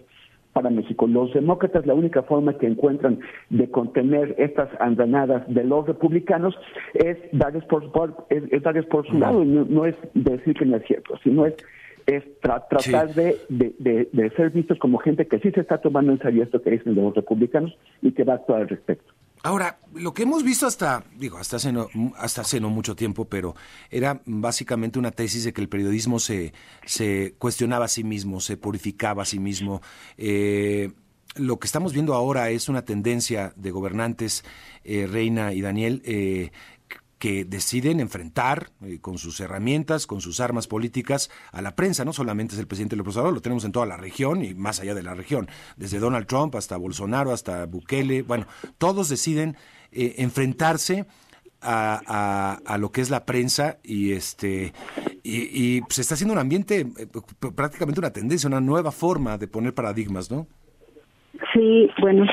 [0.53, 1.07] para México.
[1.07, 6.57] Los demócratas la única forma que encuentran de contener estas andanadas de los republicanos
[6.93, 7.83] es darles por,
[8.29, 11.55] es, darles por su lado, y no es decir que no es cierto, sino es
[12.17, 16.43] es tratar de, de, ser vistos como gente que sí se está tomando en serio
[16.43, 19.13] esto que dicen los republicanos y que va a actuar al respecto.
[19.41, 23.25] Ahora, lo que hemos visto hasta, digo, hasta hace no, hasta hace no mucho tiempo,
[23.25, 23.55] pero
[23.89, 26.53] era básicamente una tesis de que el periodismo se,
[26.85, 29.81] se cuestionaba a sí mismo, se purificaba a sí mismo.
[30.17, 30.91] Eh,
[31.35, 34.43] lo que estamos viendo ahora es una tendencia de gobernantes,
[34.83, 36.51] eh, Reina y Daniel, eh,
[37.19, 42.05] que deciden enfrentar eh, con sus herramientas, con sus armas políticas a la prensa.
[42.05, 44.79] No solamente es el presidente López Obrador, lo tenemos en toda la región y más
[44.79, 48.21] allá de la región, desde Donald Trump hasta Bolsonaro, hasta Bukele.
[48.23, 49.57] Bueno, todos deciden
[49.91, 51.05] eh, enfrentarse
[51.61, 54.73] a, lo que es la prensa y este
[55.23, 57.07] y, se está haciendo un ambiente eh,
[57.53, 60.47] prácticamente una tendencia, una nueva forma de poner paradigmas, ¿no?
[61.53, 62.25] Sí, bueno,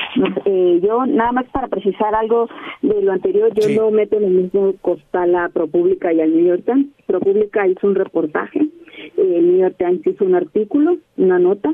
[0.45, 2.49] eh, yo nada más para precisar algo
[2.81, 6.45] de lo anterior, yo no meto en el mismo costal a ProPublica y al New
[6.45, 6.87] York Times.
[7.05, 11.73] ProPublica hizo un reportaje, eh, el New York Times hizo un artículo, una nota,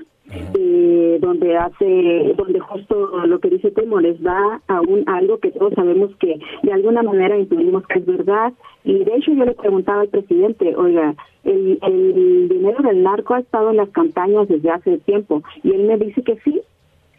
[0.58, 5.52] eh, donde hace, donde justo lo que dice Temo les da a un algo que
[5.52, 8.54] todos sabemos que de alguna manera intuimos que es verdad.
[8.84, 13.40] Y de hecho yo le preguntaba al presidente, oiga, el, el dinero del narco ha
[13.40, 15.44] estado en las campañas desde hace tiempo.
[15.62, 16.62] Y él me dice que sí,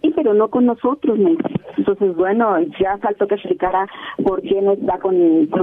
[0.04, 1.18] Sí, pero no con nosotros,
[1.78, 3.88] Entonces, bueno, ya faltó que explicara
[4.22, 5.16] por qué no está con,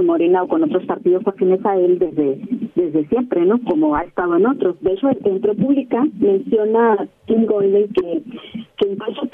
[0.04, 2.40] Morena o con otros partidos afines a él desde
[2.74, 3.60] desde siempre, ¿no?
[3.62, 4.80] Como ha estado en otros.
[4.80, 8.22] De hecho, en Pública menciona Tim Golden que,
[8.78, 9.28] que incluso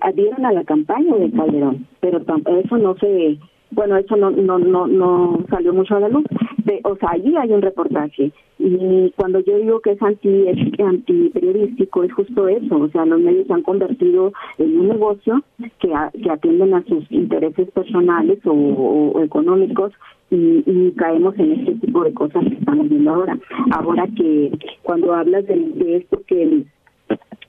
[0.00, 3.38] adhieron a la campaña de Calderón, pero eso no se
[3.74, 6.24] bueno, eso no, no, no, no salió mucho a la luz.
[6.64, 8.32] De, o sea, allí hay un reportaje.
[8.58, 10.46] Y cuando yo digo que es anti,
[10.78, 12.76] anti periodístico, es justo eso.
[12.76, 15.42] O sea, los medios se han convertido en un negocio
[15.80, 19.92] que, que atienden a sus intereses personales o, económicos
[20.30, 23.38] y, y, caemos en este tipo de cosas que estamos viendo ahora.
[23.72, 24.50] Ahora que
[24.82, 26.64] cuando hablas de, de esto que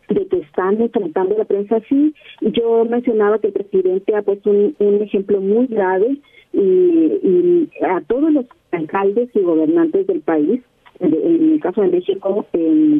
[0.10, 2.14] de que están enfrentando la prensa así.
[2.42, 6.18] Yo mencionaba que el presidente ha puesto un, ejemplo muy grave
[6.54, 10.62] y, a todos los alcaldes y gobernantes del país
[11.00, 12.46] en el caso de México,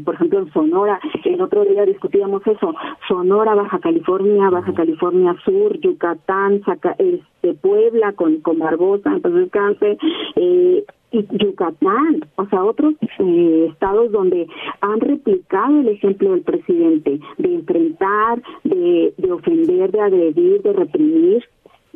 [0.04, 2.74] por ejemplo en Sonora, el otro día discutíamos eso,
[3.08, 6.62] Sonora, Baja California, Baja California Sur, Yucatán,
[6.98, 9.98] este, Puebla con, con Barbosa, entonces cáncer,
[10.36, 10.84] eh,
[11.16, 14.48] y Yucatán, o sea, otros eh, estados donde
[14.82, 21.44] han replicado el ejemplo del presidente de enfrentar, de, de ofender, de agredir, de reprimir.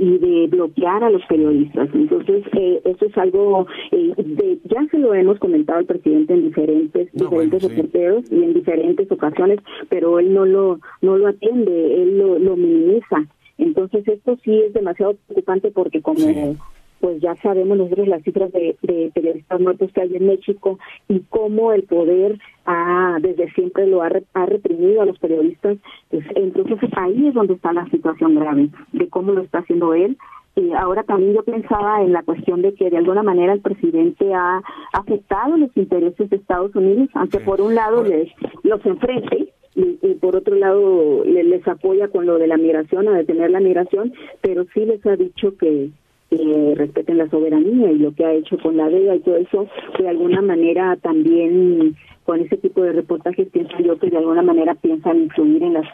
[0.01, 1.89] y de bloquear a los periodistas.
[1.93, 6.43] Entonces, eh, eso es algo, eh, de, ya se lo hemos comentado al presidente en
[6.43, 12.17] diferentes, diferentes reporteros y en diferentes ocasiones, pero él no lo, no lo atiende, él
[12.17, 13.27] lo, lo minimiza.
[13.57, 16.55] Entonces, esto sí es demasiado preocupante porque como
[16.99, 18.75] pues ya sabemos nosotros las cifras de,
[19.13, 24.09] periodistas muertos que hay en México y cómo el poder ha, desde siempre lo ha,
[24.33, 25.77] ha reprimido a los periodistas.
[26.09, 30.17] Pues, entonces ahí es donde está la situación grave, de cómo lo está haciendo él.
[30.55, 34.33] Y ahora también yo pensaba en la cuestión de que de alguna manera el presidente
[34.33, 38.29] ha afectado los intereses de Estados Unidos, aunque por un lado les
[38.63, 43.51] los enfrente y, por otro lado les apoya con lo de la migración, a detener
[43.51, 45.91] la migración, pero sí les ha dicho que
[46.29, 49.67] que respeten la soberanía y lo que ha hecho con la DEA y todo eso,
[49.97, 54.75] de alguna manera también con ese tipo de reportajes pienso yo que de alguna manera
[54.75, 55.87] piensan influir en las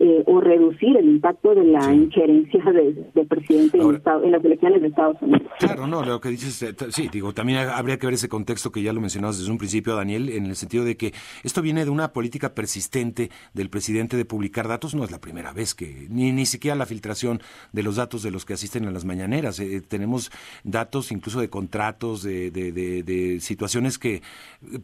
[0.00, 5.16] eh, o reducir el impacto de la injerencia del presidente en, las elecciones de Estados
[5.20, 5.50] Unidos.
[5.58, 8.80] Claro, no, lo que dices, eh, sí, digo, también habría que ver ese contexto que
[8.80, 11.90] ya lo mencionabas desde un principio, Daniel, en el sentido de que esto viene de
[11.90, 16.30] una política persistente del presidente de publicar datos, no es la primera vez que, ni,
[16.30, 17.40] ni siquiera la filtración
[17.72, 20.30] de los datos de los que asisten a las mañaneras, eh, tenemos
[20.62, 24.22] datos incluso de contratos, de, de, situaciones que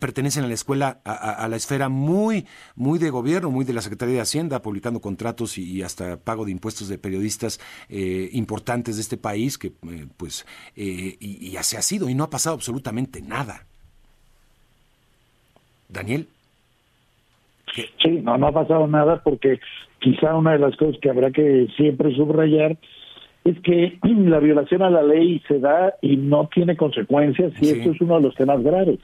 [0.00, 3.80] pertenecen a la escuela, a, a la esfera muy, muy de gobierno, muy de la
[3.80, 9.02] Secretaría de Hacienda, publicando contratos y, hasta pago de impuestos de periodistas eh, importantes de
[9.02, 12.56] este país, que eh, pues eh, y, y así ha sido y no ha pasado
[12.56, 13.66] absolutamente nada.
[15.90, 16.26] Daniel.
[17.74, 19.60] Sí, no, no ha pasado nada porque
[19.98, 22.78] quizá una de las cosas que habrá que siempre subrayar
[23.44, 27.90] es que la violación a la ley se da y no tiene consecuencias y esto
[27.90, 29.00] es uno de los temas graves.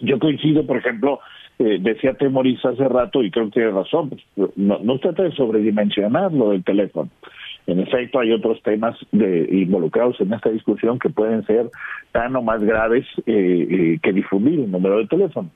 [0.00, 1.20] Yo coincido, por ejemplo,
[1.58, 5.32] eh, decía Temoris hace rato, y creo que tiene razón, pues, no, no trata de
[5.32, 7.10] sobredimensionar lo del teléfono.
[7.66, 11.70] En efecto, hay otros temas de, involucrados en esta discusión que pueden ser
[12.10, 15.48] tan o más graves eh, eh, que difundir un número de teléfono.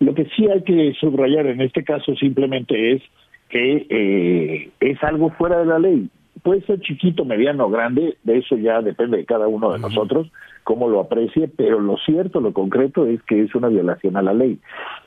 [0.00, 3.02] Lo que sí hay que subrayar en este caso simplemente es
[3.48, 6.08] que es algo fuera de la ley
[6.44, 10.30] puede ser chiquito, mediano, grande, de eso ya depende de cada uno de nosotros,
[10.62, 14.34] cómo lo aprecie, pero lo cierto, lo concreto es que es una violación a la
[14.34, 14.58] ley.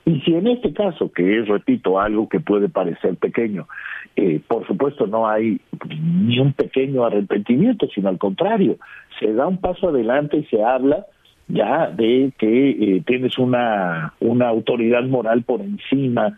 [0.04, 3.68] Y si en este caso, que es, repito, algo que puede parecer pequeño,
[4.16, 5.62] eh, por supuesto no hay
[6.02, 8.78] ni un pequeño arrepentimiento, sino al contrario,
[9.20, 11.06] se da un paso adelante y se habla
[11.48, 16.36] ya de que eh, tienes una, una autoridad moral por encima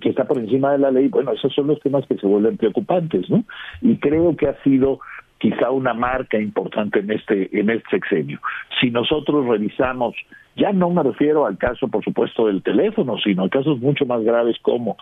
[0.00, 2.56] que está por encima de la ley, bueno, esos son los temas que se vuelven
[2.56, 3.44] preocupantes, ¿no?
[3.82, 5.00] Y creo que ha sido
[5.38, 8.40] quizá una marca importante en este en este sexenio.
[8.80, 10.14] Si nosotros revisamos,
[10.56, 14.22] ya no me refiero al caso, por supuesto, del teléfono, sino a casos mucho más
[14.22, 14.96] graves como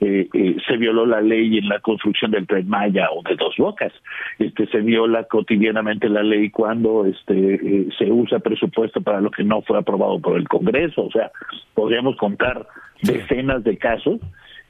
[0.00, 3.56] eh, eh, se violó la ley en la construcción del tren Maya o de Dos
[3.58, 3.92] Bocas,
[4.38, 9.42] este se viola cotidianamente la ley cuando este eh, se usa presupuesto para lo que
[9.42, 11.32] no fue aprobado por el Congreso, o sea,
[11.74, 12.66] podríamos contar
[13.02, 14.20] decenas de casos.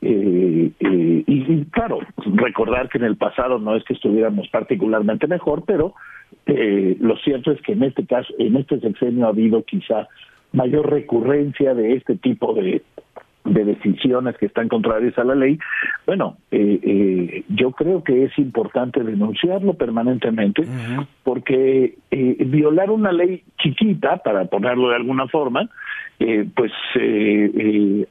[0.03, 2.01] Eh, eh, y, claro,
[2.35, 5.95] recordar que en el pasado no es que estuviéramos particularmente mejor, pero
[6.47, 10.09] eh, lo cierto es que en este caso, en este sexenio ha habido quizá
[10.53, 12.83] mayor recurrencia de este tipo de,
[13.45, 15.59] de decisiones que están contrarias a la ley,
[16.07, 20.67] bueno, eh, eh, yo creo que es importante denunciarlo permanentemente
[21.25, 25.69] porque eh, violar una ley chiquita, para ponerlo de alguna forma,
[26.55, 26.71] pues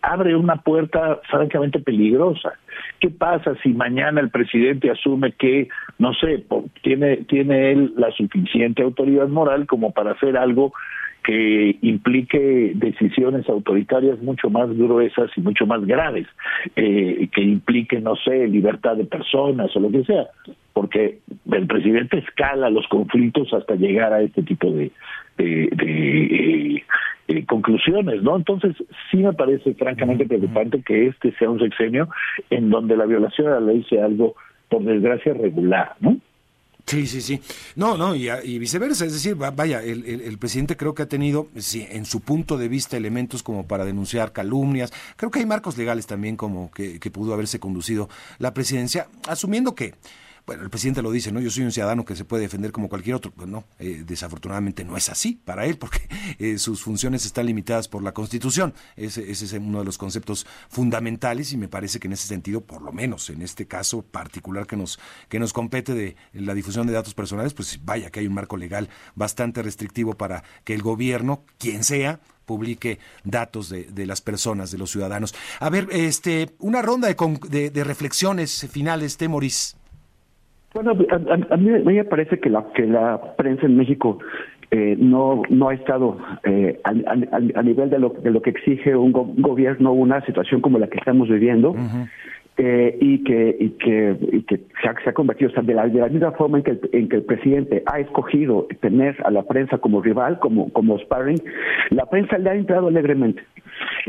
[0.02, 2.54] abre una puerta francamente peligrosa.
[3.00, 5.68] ¿Qué pasa si mañana el presidente asume que,
[6.00, 6.44] no sé,
[6.82, 10.74] tiene, tiene él la suficiente autoridad moral como para hacer algo
[11.24, 16.28] que implique decisiones autoritarias mucho más gruesas y mucho más graves,
[16.76, 20.28] eh, que implique, no sé, libertad de personas o lo que sea,
[20.74, 21.20] porque
[21.52, 24.92] el presidente escala los conflictos hasta llegar a este tipo de,
[25.38, 26.84] de, eh,
[27.28, 28.36] eh, conclusiones, ¿no?
[28.36, 28.76] Entonces,
[29.12, 32.10] sí me parece francamente preocupante que este sea un sexenio
[32.50, 34.36] en donde la violación de la ley sea algo,
[34.68, 36.18] por desgracia, regular, ¿no?
[36.90, 37.40] Sí, sí, sí.
[37.76, 39.06] No, no, y, viceversa.
[39.06, 42.98] Es decir, vaya, el, presidente creo que ha tenido, sí, en su punto de vista,
[42.98, 44.92] elementos como para denunciar calumnias.
[45.16, 49.94] Creo que hay marcos legales también como que pudo haberse conducido la presidencia, asumiendo que
[50.46, 51.40] bueno, el presidente lo dice, ¿no?
[51.40, 53.32] Yo soy un ciudadano que se puede defender como cualquier otro.
[53.32, 56.00] Pues no, eh, desafortunadamente no es así para él, porque
[56.40, 58.74] eh, sus funciones están limitadas por la Constitución.
[58.96, 62.82] Ese, es uno de los conceptos fundamentales y me parece que en ese sentido, por
[62.82, 66.94] lo menos en este caso particular que nos, que nos compete de la difusión de
[66.94, 71.44] datos personales, pues vaya que hay un marco legal bastante restrictivo para que el gobierno,
[71.58, 75.36] quien sea, publique datos de, de, las personas, de los ciudadanos.
[75.60, 79.76] A ver, este, una ronda de, de, de reflexiones finales, Temoris.
[80.74, 84.20] Bueno, a, mí, me parece que la que la prensa en México
[84.70, 89.12] eh, no no ha estado eh, a, nivel de lo, de lo que exige un
[89.12, 91.76] gobierno una situación como la que estamos viviendo
[92.62, 96.34] eh, y que y que, y que se, ha, convertido de, la, de la misma
[96.34, 100.02] forma en que, el, en que el presidente ha escogido tener a la prensa como
[100.02, 101.42] rival como como sparring
[101.92, 103.42] la prensa le ha entrado alegremente.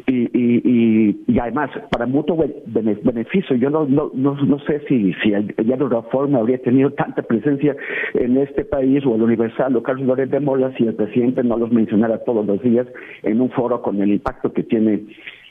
[0.08, 5.54] Y, y, y, además para mutuo beneficio yo no no no, sé si si el,
[5.64, 7.76] ya de otra forma habría tenido tanta presencia
[8.14, 11.56] en este país o el Universal o Carlos López de Mola si el presidente no
[11.56, 12.88] los mencionara todos los días
[13.22, 15.04] en un foro con el impacto que tiene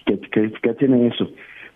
[0.06, 0.20] que,
[0.52, 1.30] que tiene eso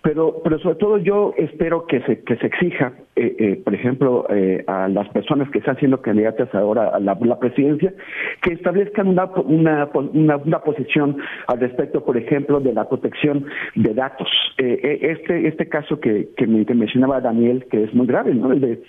[0.04, 4.26] pero pero sobre todo yo espero que se que se exija eh, eh, por ejemplo
[4.30, 7.94] eh, a las personas que están siendo candidatas ahora a la, presidencia
[8.42, 9.88] que establezcan una, una
[10.36, 14.28] una, posición al respecto por ejemplo de la protección de datos.
[14.58, 18.84] Este este caso que que, me, mencionaba Daniel que es muy grave no el de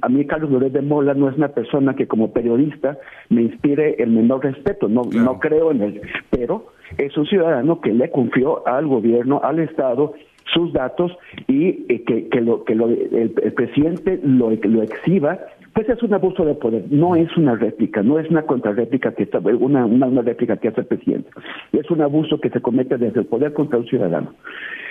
[0.00, 2.96] a mí Carlos Loret de Mola no es una persona que como periodista
[3.28, 7.92] me inspire el menor respeto, no, no creo en él, pero es un ciudadano que
[7.92, 10.14] le confió al gobierno, al Estado
[10.52, 11.12] sus datos
[11.48, 15.38] y eh, que, que, lo, que lo, el, presidente lo, lo exhiba,
[15.72, 19.28] pues es un abuso de poder, no es una réplica, no es una contrarréplica que
[19.60, 21.28] una, una, una réplica que hace el presidente,
[21.72, 24.32] es un abuso que se comete desde el poder contra un ciudadano.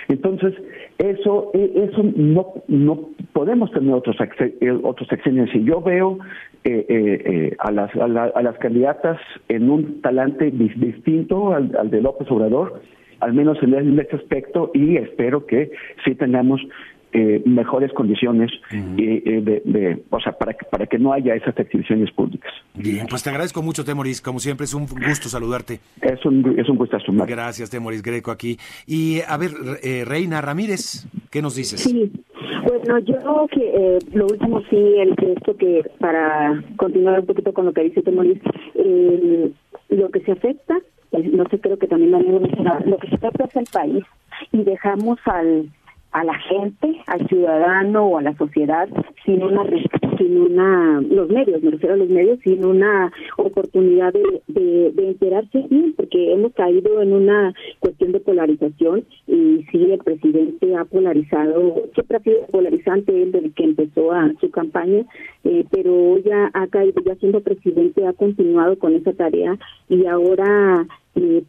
[0.08, 0.54] Entonces,
[0.98, 5.52] eso, e, eso no, no podemos tener otros, eh, otros sexenios.
[5.54, 6.18] Y yo veo
[6.64, 12.30] eh, eh, a, las, a, las candidatas en un talante distinto al, al de López
[12.30, 12.80] Obrador,
[13.20, 15.70] al menos en este aspecto, y espero que
[16.04, 16.60] sí tengamos
[17.12, 22.52] eh, mejores condiciones eh, de, o sea, para, para que no haya esas exhibiciones públicas.
[22.74, 24.20] Bien, pues te agradezco mucho, Temoris.
[24.20, 25.80] Como siempre, es un gusto saludarte.
[26.02, 27.24] Es un, es un gusto asumir.
[27.26, 28.58] Gracias, Temoris Greco, aquí.
[28.86, 29.50] Y a ver,
[29.82, 31.80] eh, Reina Ramírez, ¿qué nos dices?
[31.80, 32.12] Sí.
[32.64, 37.54] Bueno, yo que eh, lo último sí, el que esto que para continuar un poquito
[37.54, 38.38] con lo que dice Temoris,
[39.88, 40.78] lo que se afecta
[41.12, 44.04] no sé, creo que también lo lo que se trata es el país
[44.52, 45.70] y dejamos al
[46.16, 48.88] a la gente, al ciudadano o a la sociedad
[49.26, 49.64] sin una
[50.16, 55.66] sin una los medios, me refiero a los medios, sin una oportunidad de, de, enterarse
[55.68, 61.82] bien, porque hemos caído en una cuestión de polarización y sí el presidente ha polarizado,
[61.92, 65.04] siempre ha sido polarizante él desde que empezó a su campaña,
[65.44, 69.58] eh, pero ya ha caído, ya siendo presidente ha continuado con esa tarea
[69.90, 71.42] y ahora eh,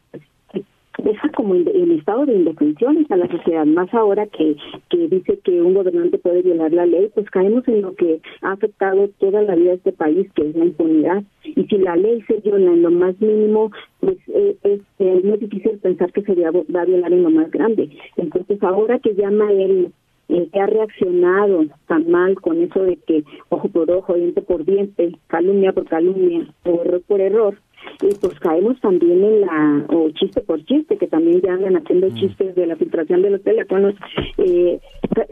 [1.04, 4.56] deja como en, estado de indefensión a la sociedad, más ahora que,
[4.90, 8.52] que dice que un gobernante puede violar la ley, pues caemos en lo que ha
[8.52, 11.24] afectado toda la vida de este país, que es la impunidad.
[11.44, 14.82] Y si la ley se viola en lo más mínimo, pues eh, es,
[15.24, 17.90] muy difícil pensar que se va a violar en lo más grande.
[18.16, 19.92] Entonces ahora que llama él
[20.30, 24.66] eh, que ha reaccionado tan mal con eso de que ojo por ojo, diente por
[24.66, 27.58] diente, calumnia por calumnia, error por error,
[28.02, 32.08] y pues caemos también en la, o chiste por chiste, que también ya andan haciendo
[32.08, 32.16] mm.
[32.16, 33.96] chistes de la filtración de los teléfonos,
[34.38, 34.80] eh,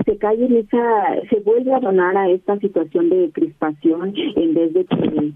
[0.06, 4.74] se cae en esa, se vuelve a donar a esta situación de crispación en vez
[4.74, 5.32] de que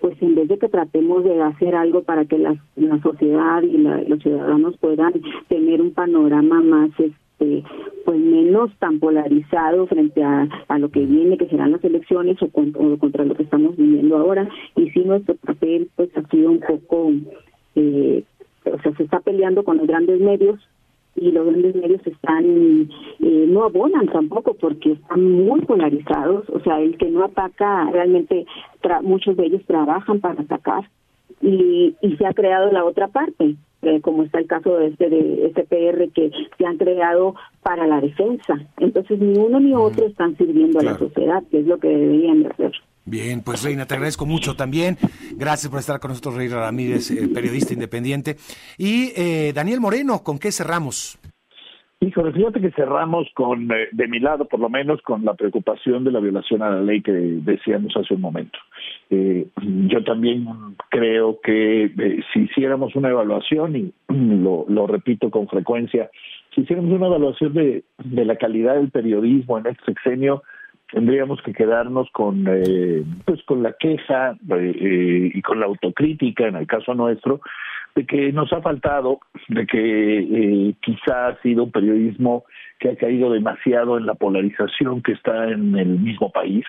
[0.00, 3.78] pues en vez de que tratemos de hacer algo para que la, la sociedad y
[3.78, 5.12] los ciudadanos puedan
[5.48, 11.38] tener un panorama más este, pues menos tan polarizado frente a, a lo que viene,
[11.38, 12.48] que serán las elecciones o,
[12.98, 14.48] contra lo que estamos viviendo ahora.
[14.76, 17.12] Y sí, nuestro papel pues ha sido un poco,
[17.76, 18.24] eh,
[18.64, 20.58] o sea, se está peleando con los grandes medios
[21.16, 22.44] y los grandes medios están
[23.20, 28.46] eh, no abonan tampoco porque están muy polarizados o sea el que no ataca realmente
[29.02, 30.88] muchos de ellos trabajan para atacar
[31.40, 35.08] y, y se ha creado la otra parte eh, como está el caso de este
[35.08, 38.54] de SPR que se han creado para la defensa.
[38.78, 42.42] Entonces ni uno ni otro están sirviendo a la sociedad, que es lo que deberían
[42.42, 42.72] de hacer.
[43.04, 44.98] Bien, pues Reina, te agradezco mucho también.
[45.36, 48.36] Gracias por estar con nosotros, Reina Ramírez, eh, periodista independiente.
[48.76, 51.18] Y eh, Daniel Moreno, ¿con qué cerramos?
[52.00, 56.12] Híjole, fíjate que cerramos con, de mi lado por lo menos, con la preocupación de
[56.12, 58.56] la violación a la ley que decíamos hace un momento.
[59.10, 59.48] Eh,
[59.88, 60.46] yo también
[60.90, 66.08] creo que eh, si hiciéramos una evaluación, y lo, repito con frecuencia,
[66.54, 70.44] si hiciéramos una evaluación de, de la calidad del periodismo en este sexenio,
[70.92, 76.56] tendríamos que quedarnos con eh, pues con la queja eh, y con la autocrítica en
[76.56, 77.40] el caso nuestro
[77.94, 82.44] de que nos ha faltado de que eh, quizá ha sido un periodismo
[82.78, 86.64] que ha caído demasiado en la polarización que está en el mismo país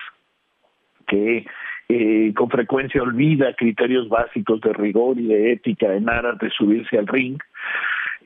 [1.06, 1.44] que
[1.88, 6.96] eh, con frecuencia olvida criterios básicos de rigor y de ética en aras de subirse
[6.96, 7.36] al ring,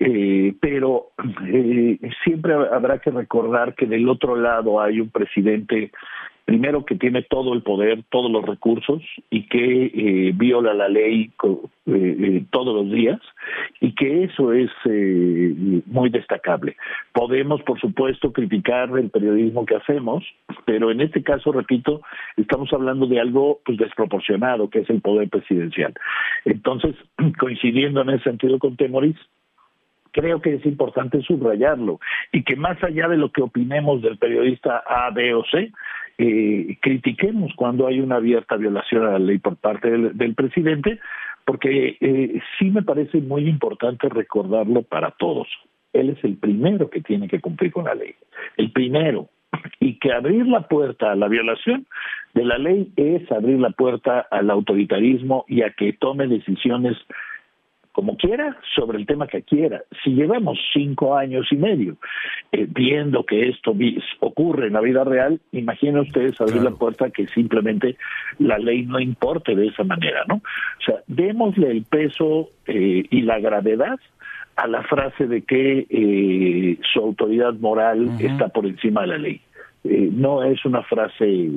[0.00, 1.12] eh, pero
[1.46, 5.92] eh, siempre habrá que recordar que del otro lado hay un presidente
[6.44, 11.30] primero que tiene todo el poder, todos los recursos y que eh, viola la ley
[11.42, 13.20] eh, eh, todos los días
[13.80, 14.70] y que eso es
[15.86, 16.76] muy destacable.
[17.12, 20.24] Podemos, por supuesto, criticar el periodismo que hacemos,
[20.64, 22.02] pero en este caso, repito,
[22.36, 25.94] estamos hablando de algo pues desproporcionado, que es el poder presidencial.
[26.44, 26.94] Entonces,
[27.38, 29.16] coincidiendo en ese sentido con Temoris,
[30.14, 31.98] creo que es importante subrayarlo
[32.32, 35.72] y que más allá de lo que opinemos del periodista A, B o C,
[36.16, 41.00] eh, critiquemos cuando hay una abierta violación a la ley por parte del, presidente,
[41.44, 45.48] porque eh, sí me parece muy importante recordarlo para todos.
[45.92, 48.14] Él es el primero que tiene que cumplir con la ley,
[48.56, 49.28] el primero.
[49.78, 51.86] Y que abrir la puerta a la violación
[52.34, 56.96] de la ley es abrir la puerta al autoritarismo y a que tome decisiones
[57.94, 59.84] como quiera, sobre el tema que quiera.
[60.02, 61.96] Si llevamos cinco años y medio
[62.50, 63.72] eh, viendo que esto
[64.18, 67.96] ocurre en la vida real, imaginen ustedes abrir la puerta que simplemente
[68.40, 70.34] la ley no importe de esa manera, ¿no?
[70.34, 74.00] O sea, démosle el peso eh, y la gravedad
[74.56, 79.40] a la frase de que eh, su autoridad moral está por encima de la ley.
[79.84, 81.48] no es una frase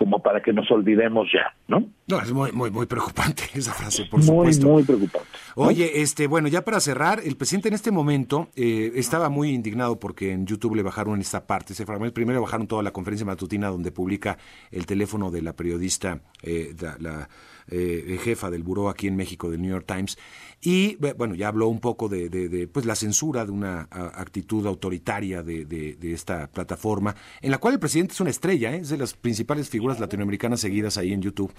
[0.00, 1.86] como para que nos olvidemos ya, ¿no?
[2.06, 4.64] No, es muy, muy, muy preocupante esa frase, por supuesto.
[4.66, 5.28] Muy, muy preocupante.
[5.56, 10.00] Oye, este, bueno, ya para cerrar, el presidente en este momento eh, estaba muy indignado
[10.00, 12.14] porque en YouTube le bajaron esta parte, ese fragmento.
[12.14, 14.38] Primero bajaron toda la conferencia matutina donde publica
[14.70, 17.28] el teléfono de la periodista, eh, la,
[17.70, 20.18] eh, jefa del buró aquí en México, del New York Times.
[20.62, 25.96] Y bueno, ya habló un poco de, pues la censura de una actitud autoritaria de,
[26.02, 28.80] esta plataforma, en la cual el presidente es una estrella, ¿eh?
[28.80, 31.52] es de las principales figuras latinoamericanas seguidas ahí en YouTube.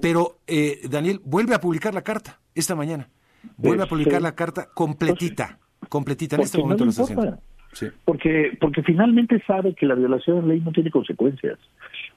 [0.00, 3.08] Pero eh, Daniel vuelve a publicar la carta esta mañana.
[3.56, 6.36] Vuelve a publicar la carta completita, completita.
[6.36, 7.38] En este momento lo está haciendo.
[8.04, 11.58] Porque, porque finalmente sabe que la violación de la ley no tiene consecuencias,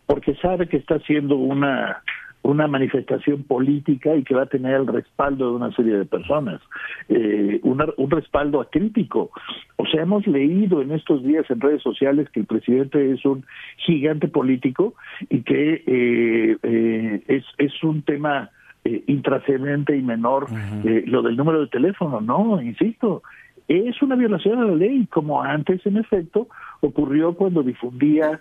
[0.06, 2.02] porque sabe que está haciendo una
[2.42, 6.62] una manifestación política y que va a tener el respaldo de una serie de personas,
[7.10, 9.32] eh, un respaldo acrítico.
[9.76, 13.46] O sea, hemos leído en estos días en redes sociales que el presidente es un
[13.78, 14.94] gigante político
[15.30, 18.50] y que eh, eh, es, es un tema
[18.86, 20.48] eh, intrascendente y menor
[20.86, 22.22] eh, lo del número de teléfono.
[22.22, 23.24] No, insisto,
[23.68, 26.48] es una violación a la ley, como antes, en efecto,
[26.80, 28.40] ocurrió cuando difundía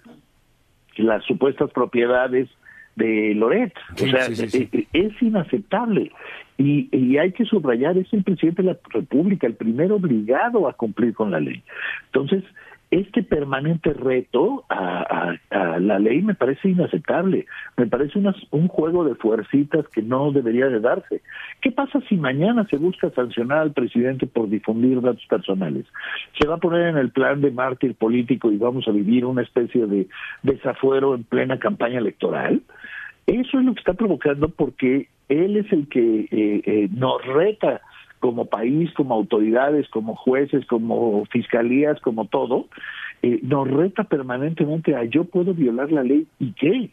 [0.96, 2.48] las supuestas propiedades
[2.98, 3.72] de Loret.
[3.94, 6.10] o sea, eh, eh, es, inaceptable.
[6.58, 10.72] Y, y, hay que subrayar, es el presidente de la República, el primero obligado a
[10.72, 11.62] cumplir con la ley.
[12.06, 12.42] Entonces,
[12.90, 15.34] este permanente reto a,
[15.78, 17.46] la ley me parece inaceptable,
[17.76, 18.18] me parece
[18.50, 21.20] un juego de fuercitas que no debería de darse.
[21.60, 25.84] ¿Qué pasa si mañana se busca sancionar al presidente por difundir datos personales?
[26.38, 29.42] ¿Se va a poner en el plan de mártir político y vamos a vivir una
[29.42, 30.08] especie de
[30.42, 32.62] desafuero en plena campaña electoral?
[33.28, 37.82] Eso es lo que está provocando porque él es el que eh, eh, nos reta
[38.20, 42.68] como país, como autoridades, como jueces, como fiscalías, como todo,
[43.22, 46.90] eh, nos reta permanentemente a yo puedo violar la ley y qué.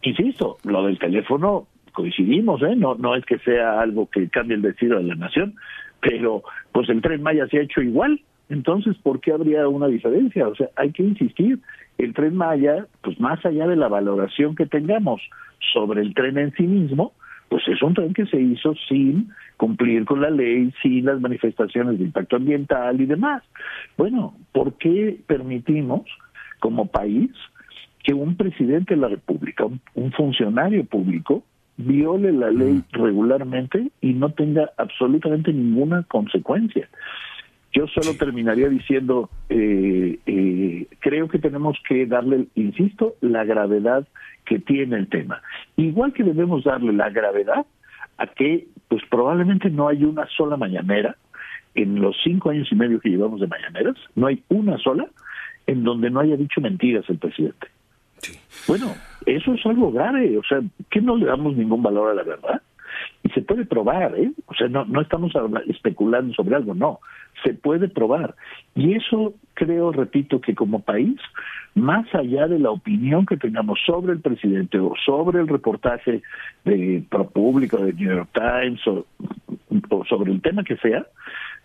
[0.00, 2.74] Insisto, lo del teléfono coincidimos, ¿eh?
[2.74, 5.56] No, no es que sea algo que cambie el destino de la nación,
[6.00, 6.42] pero
[6.72, 8.18] pues el tren Maya se ha hecho igual.
[8.50, 10.48] Entonces, ¿por qué habría una diferencia?
[10.48, 11.60] O sea, hay que insistir.
[11.98, 15.22] El tren Maya, pues más allá de la valoración que tengamos
[15.72, 17.12] sobre el tren en sí mismo,
[17.48, 21.98] pues es un tren que se hizo sin cumplir con la ley, sin las manifestaciones
[21.98, 23.42] de impacto ambiental y demás.
[23.96, 26.02] Bueno, ¿por qué permitimos
[26.58, 27.30] como país
[28.02, 31.44] que un presidente de la República, un, funcionario público,
[31.76, 32.84] viole la ley mm.
[32.92, 36.88] regularmente y no tenga absolutamente ninguna consecuencia?
[37.72, 44.08] Yo solo terminaría diciendo, eh, eh, creo que tenemos que darle, insisto, la gravedad
[44.44, 45.40] que tiene el tema.
[45.76, 47.66] Igual que debemos darle la gravedad
[48.18, 51.16] a que, pues probablemente no hay una sola mañanera
[51.76, 55.06] en los cinco años y medio que llevamos de mañaneras, no hay una sola
[55.68, 57.68] en donde no haya dicho mentiras el presidente.
[58.66, 58.92] Bueno,
[59.26, 60.60] eso es algo grave, o sea,
[60.90, 62.60] que no le damos ningún valor a la verdad
[63.22, 64.32] y se puede probar, ¿eh?
[64.46, 65.32] O sea, no, no estamos
[65.66, 67.00] especulando sobre algo, no,
[67.44, 68.34] se puede probar.
[68.74, 71.18] Y eso creo, repito, que como país,
[71.74, 76.22] más allá de la opinión que tengamos sobre el presidente o sobre el reportaje
[76.64, 79.04] de ProPublica, de New York Times o,
[80.08, 81.06] sobre el tema que sea,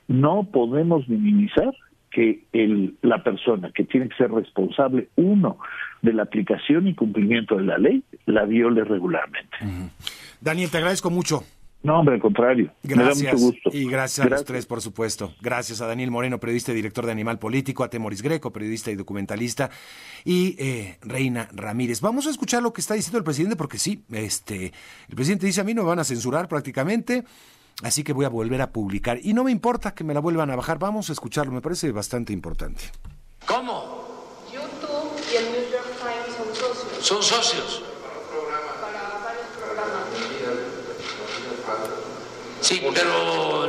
[0.07, 1.73] no podemos minimizar
[2.11, 5.57] que el, la persona que tiene que ser responsable, uno,
[6.01, 9.57] de la aplicación y cumplimiento de la ley, la viole regularmente.
[10.45, 11.43] Daniel, te agradezco mucho.
[11.81, 12.71] No, hombre, al contrario.
[12.83, 13.17] Gracias.
[13.17, 13.69] Me da mucho gusto.
[13.73, 15.33] Y gracias, a los tres, por supuesto.
[15.41, 18.95] Gracias a Daniel Moreno, periodista y director de Animal Político, a Temoris Greco, periodista y
[18.95, 19.71] documentalista,
[20.23, 21.99] y eh, Reina Ramírez.
[21.99, 24.71] Vamos a escuchar lo que está diciendo el presidente, porque sí, este,
[25.09, 27.23] el presidente dice a mí no me van a censurar prácticamente.
[27.81, 29.17] Así que voy a volver a publicar.
[29.23, 30.77] Y no me importa que me la vuelvan a bajar.
[30.77, 31.51] Vamos a escucharlo.
[31.51, 32.83] Me parece bastante importante.
[33.47, 34.43] ¿Cómo?
[34.53, 37.05] YouTube y el New York Times son socios.
[37.05, 37.94] Son socios.
[42.65, 43.67] Sí, pero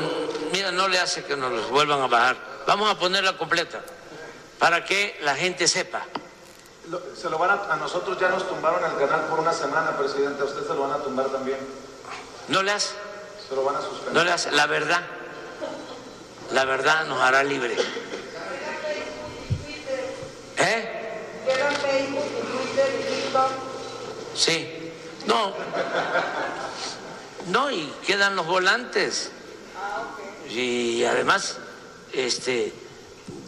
[0.52, 2.36] mira, no le hace que nos los vuelvan a bajar.
[2.66, 3.82] Vamos a ponerla completa
[4.58, 6.02] para que la gente sepa.
[7.14, 10.40] se lo van a, a, nosotros ya nos tumbaron el canal por una semana, presidente.
[10.40, 11.58] A usted se lo van a tumbar también.
[12.48, 12.94] No le hace.
[13.46, 14.14] Se lo van a suspender.
[14.14, 14.50] No le hace.
[14.52, 15.02] La verdad,
[16.52, 17.76] la verdad nos hará libre.
[20.56, 21.20] ¿Eh?
[21.82, 23.50] Facebook, Twitter y TikTok?
[24.34, 24.92] Sí.
[25.26, 25.52] No.
[27.46, 29.30] No, y quedan los volantes.
[30.50, 31.58] Y además,
[32.12, 32.72] este,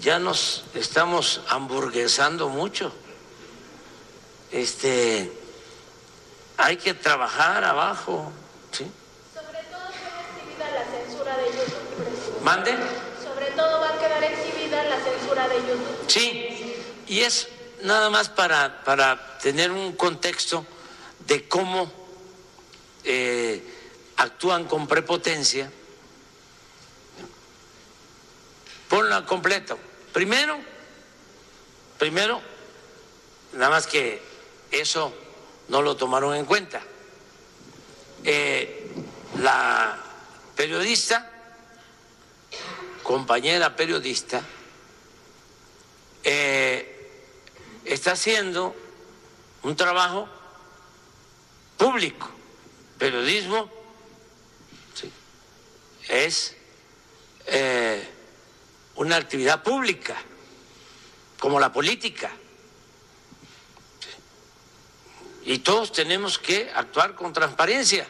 [0.00, 2.92] ya nos estamos hamburguesando mucho.
[4.52, 5.32] Este,
[6.56, 8.32] hay que trabajar abajo,
[8.72, 8.86] ¿sí?
[9.34, 12.42] Sobre todo queda exhibida la censura de YouTube.
[12.42, 12.76] ¿Mande?
[13.22, 16.04] Sobre todo va a quedar exhibida la censura de YouTube.
[16.06, 16.76] Sí,
[17.08, 17.48] y es
[17.82, 20.64] nada más para, para tener un contexto
[21.26, 21.90] de cómo
[23.04, 23.77] eh,
[24.18, 25.70] actúan con prepotencia,
[28.88, 29.78] ponla completo.
[30.12, 30.58] Primero,
[31.98, 32.42] primero,
[33.52, 34.20] nada más que
[34.72, 35.14] eso
[35.68, 36.82] no lo tomaron en cuenta.
[38.24, 38.90] Eh,
[39.38, 39.96] la
[40.56, 41.30] periodista,
[43.04, 44.42] compañera periodista,
[46.24, 47.22] eh,
[47.84, 48.74] está haciendo
[49.62, 50.28] un trabajo
[51.76, 52.28] público,
[52.98, 53.77] periodismo
[56.08, 56.56] es
[57.46, 58.08] eh,
[58.96, 60.16] una actividad pública,
[61.38, 62.30] como la política.
[65.44, 68.06] Y todos tenemos que actuar con transparencia.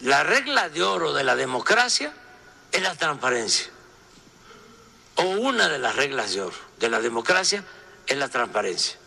[0.00, 2.12] La regla de oro de la democracia
[2.70, 3.70] es la transparencia.
[5.16, 7.64] O una de las reglas de oro de la democracia
[8.06, 8.98] es la transparencia.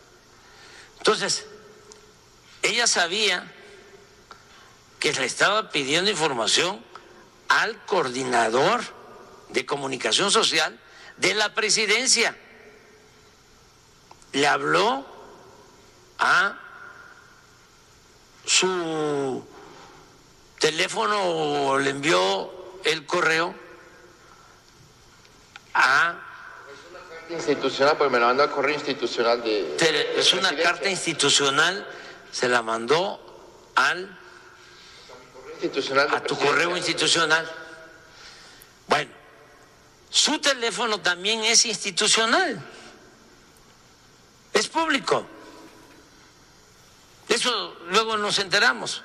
[0.97, 1.45] Entonces,
[2.63, 3.53] ella sabía
[4.99, 6.83] que le estaba pidiendo información
[7.49, 8.81] al coordinador
[9.49, 10.79] de comunicación social
[11.17, 12.35] de la presidencia.
[14.33, 15.05] Le habló
[16.19, 16.57] a
[18.45, 19.45] su
[20.59, 22.51] teléfono o le envió
[22.83, 23.53] el correo
[25.73, 26.23] a
[27.29, 29.75] institucional, pues me la mandó al correo institucional de.
[30.17, 31.87] Es una carta institucional,
[32.31, 33.19] se la mandó
[33.75, 34.17] al
[36.11, 37.49] a tu correo institucional.
[38.87, 39.11] Bueno,
[40.09, 42.61] su teléfono también es institucional,
[44.53, 45.27] es público.
[47.27, 49.03] Eso luego nos enteramos.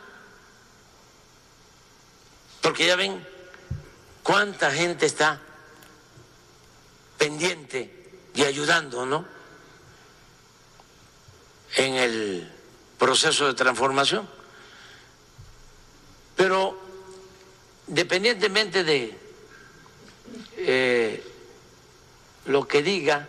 [2.61, 3.26] Porque ya ven
[4.22, 5.40] cuánta gente está
[7.18, 9.26] pendiente y ayudando, ¿no?
[11.76, 12.53] En el
[12.99, 14.41] proceso de transformación.
[16.43, 16.76] Pero
[17.86, 19.16] independientemente de
[20.57, 21.22] eh,
[22.47, 23.28] lo que diga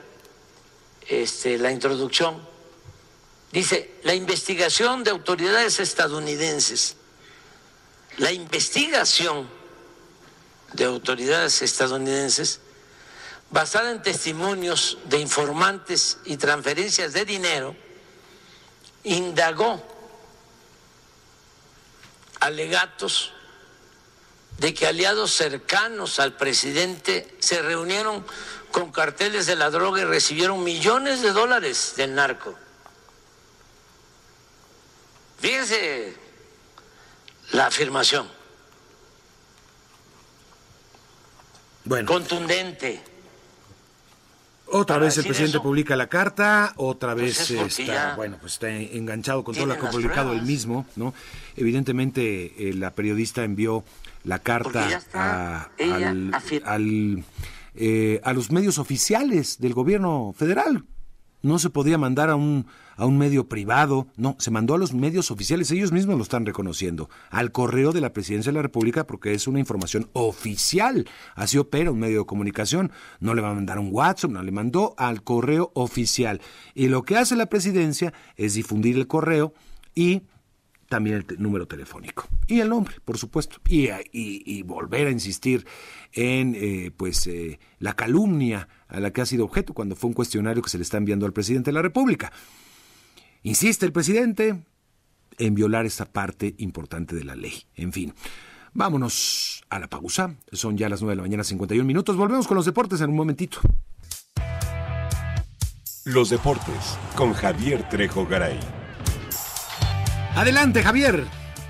[1.08, 2.42] este, la introducción,
[3.52, 6.96] dice, la investigación de autoridades estadounidenses,
[8.18, 9.48] la investigación
[10.74, 12.62] de autoridades estadounidenses
[13.52, 17.76] basada en testimonios de informantes y transferencias de dinero,
[19.04, 19.93] indagó
[22.44, 23.32] alegatos
[24.58, 28.26] de que aliados cercanos al presidente se reunieron
[28.72, 32.56] con carteles de la droga y recibieron millones de dólares del narco.
[35.40, 36.16] Fíjense
[37.52, 38.30] la afirmación.
[41.86, 42.08] Bueno.
[42.08, 43.13] Contundente.
[44.74, 49.44] Otra vez el presidente publica la carta, otra pues vez está, bueno, pues está enganchado
[49.44, 51.14] con todo lo que ha publicado él mismo, ¿no?
[51.56, 53.84] Evidentemente eh, la periodista envió
[54.24, 55.70] la carta a,
[57.76, 60.84] eh, a los medios oficiales del gobierno federal.
[61.44, 62.66] No se podía mandar a un
[62.96, 66.46] a un medio privado, no, se mandó a los medios oficiales, ellos mismos lo están
[66.46, 71.58] reconociendo, al correo de la Presidencia de la República porque es una información oficial, así
[71.58, 74.94] opera un medio de comunicación, no le va a mandar un WhatsApp, no le mandó
[74.98, 76.42] al correo oficial.
[76.74, 79.54] Y lo que hace la Presidencia es difundir el correo
[79.96, 80.24] y
[80.94, 85.66] también el número telefónico y el nombre, por supuesto, y, y, volver a insistir
[86.12, 90.14] en eh, pues eh, la calumnia a la que ha sido objeto cuando fue un
[90.14, 92.32] cuestionario que se le está enviando al presidente de la República.
[93.42, 94.64] Insiste el presidente
[95.40, 97.64] en violar esta parte importante de la ley.
[97.74, 98.14] En fin,
[98.74, 100.36] vámonos a la pausa.
[100.52, 102.16] Son ya las 9 de la mañana, 51 minutos.
[102.16, 103.58] Volvemos con los deportes en un momentito.
[106.06, 108.83] Los deportes con Javier Trejo Garay.
[110.36, 111.26] Adelante, Javier.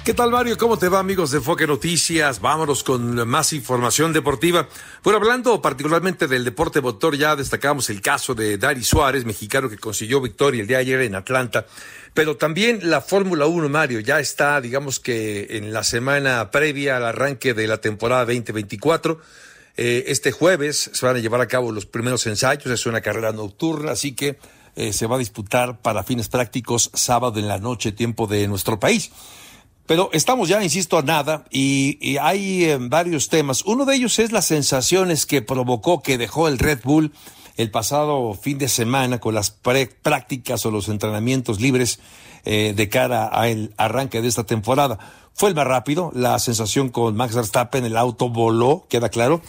[0.05, 0.57] ¿Qué tal, Mario?
[0.57, 2.39] ¿Cómo te va, amigos de Foque Noticias?
[2.39, 4.69] Vámonos con más información deportiva.
[5.03, 9.77] Bueno, hablando particularmente del deporte motor, ya destacamos el caso de Dari Suárez, mexicano que
[9.77, 11.65] consiguió victoria el día de ayer en Atlanta.
[12.13, 17.05] Pero también la Fórmula 1, Mario, ya está, digamos que en la semana previa al
[17.05, 19.19] arranque de la temporada 2024.
[19.75, 23.33] Eh, este jueves se van a llevar a cabo los primeros ensayos, es una carrera
[23.33, 24.37] nocturna, así que
[24.75, 28.79] eh, se va a disputar para fines prácticos sábado en la noche, tiempo de nuestro
[28.79, 29.11] país.
[29.85, 33.63] Pero estamos ya, insisto, a nada y, hay eh, varios temas.
[33.65, 37.11] Uno de ellos es las sensaciones que provocó, que dejó el Red Bull
[37.57, 41.99] el pasado fin de semana con las prácticas o los entrenamientos libres
[42.45, 44.97] eh, de cara al arranque de esta temporada.
[45.33, 49.41] Fue el más rápido, la sensación con Max Verstappen, el auto voló, queda claro.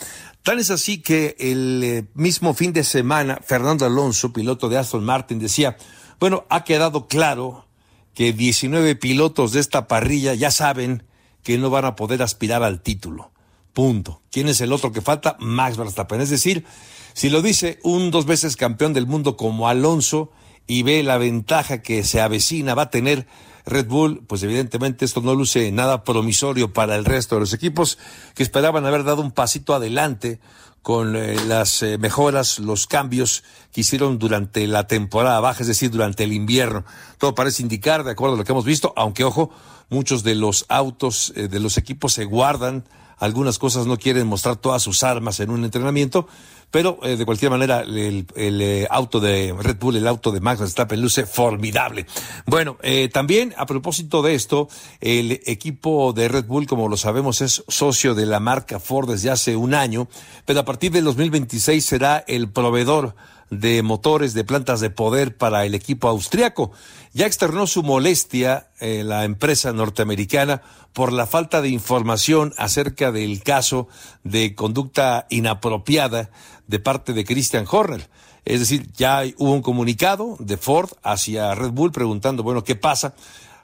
[0.44, 5.02] Tal es así que el eh, mismo fin de semana, Fernando Alonso, piloto de Aston
[5.02, 5.78] Martin, decía,
[6.20, 7.66] bueno, ha quedado claro
[8.12, 11.04] que 19 pilotos de esta parrilla ya saben
[11.42, 13.32] que no van a poder aspirar al título.
[13.72, 14.20] Punto.
[14.30, 15.38] ¿Quién es el otro que falta?
[15.40, 16.20] Max Verstappen.
[16.20, 16.66] Es decir,
[17.14, 20.30] si lo dice un dos veces campeón del mundo como Alonso
[20.66, 23.26] y ve la ventaja que se avecina, va a tener
[23.66, 27.98] Red Bull, pues evidentemente esto no luce nada promisorio para el resto de los equipos
[28.34, 30.40] que esperaban haber dado un pasito adelante
[30.82, 33.42] con eh, las eh, mejoras, los cambios
[33.72, 36.84] que hicieron durante la temporada baja, es decir, durante el invierno.
[37.16, 39.50] Todo parece indicar, de acuerdo a lo que hemos visto, aunque ojo,
[39.88, 42.84] muchos de los autos eh, de los equipos se guardan,
[43.16, 46.28] algunas cosas no quieren mostrar todas sus armas en un entrenamiento,
[46.74, 50.58] pero eh, de cualquier manera el, eh, auto de Red Bull, el auto de Max
[50.58, 52.04] Verstappen luce formidable.
[52.46, 54.68] Bueno, eh, también a propósito de esto,
[55.00, 59.30] el equipo de Red Bull, como lo sabemos, es socio de la marca Ford desde
[59.30, 60.08] hace un año,
[60.46, 63.14] pero a partir del 2026 será el proveedor
[63.60, 66.72] de motores de plantas de poder para el equipo austriaco.
[67.12, 73.42] Ya externó su molestia eh, la empresa norteamericana por la falta de información acerca del
[73.42, 73.88] caso
[74.22, 76.30] de conducta inapropiada
[76.66, 78.08] de parte de Christian Horner.
[78.44, 83.14] Es decir, ya hubo un comunicado de Ford hacia Red Bull preguntando, bueno, ¿qué pasa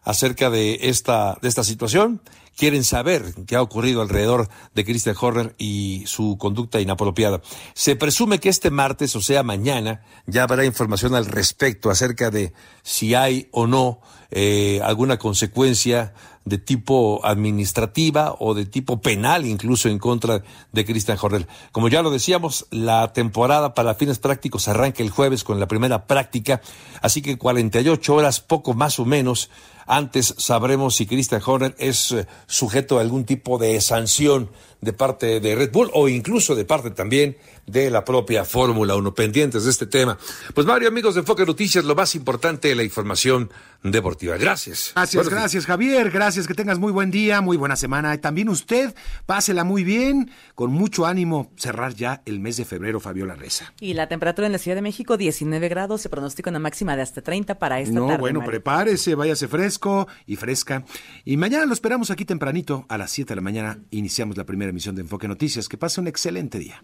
[0.02, 2.20] acerca de esta, de esta situación?
[2.60, 7.40] Quieren saber qué ha ocurrido alrededor de Christian Horner y su conducta inapropiada.
[7.72, 12.52] Se presume que este martes, o sea, mañana, ya habrá información al respecto acerca de
[12.82, 16.12] si hay o no eh, alguna consecuencia
[16.44, 21.48] de tipo administrativa o de tipo penal incluso en contra de Christian Horner.
[21.72, 26.06] Como ya lo decíamos, la temporada para fines prácticos arranca el jueves con la primera
[26.06, 26.60] práctica,
[27.00, 29.48] así que 48 horas, poco más o menos,
[29.90, 34.48] antes sabremos si Christian Horner es eh, sujeto a algún tipo de sanción
[34.80, 39.14] de parte de Red Bull o incluso de parte también de la propia Fórmula 1,
[39.14, 40.18] pendientes de este tema.
[40.54, 43.50] Pues Mario, amigos de Enfoque Noticias, lo más importante, la información
[43.82, 44.36] deportiva.
[44.36, 44.92] Gracias.
[44.94, 48.14] Gracias, gracias Javier, gracias, que tengas muy buen día, muy buena semana.
[48.14, 48.94] Y también usted,
[49.26, 53.72] pásela muy bien, con mucho ánimo, cerrar ya el mes de febrero, Fabiola Reza.
[53.80, 57.02] Y la temperatura en la Ciudad de México, 19 grados, se pronostica una máxima de
[57.02, 58.20] hasta 30 para esta no, tarde.
[58.20, 60.84] bueno, prepárese, váyase fresco y fresca.
[61.24, 64.94] Y mañana lo esperamos aquí tempranito, a las 7 de la mañana, iniciamos la emisión
[64.94, 65.68] de Enfoque Noticias.
[65.68, 66.82] Que pase un excelente día.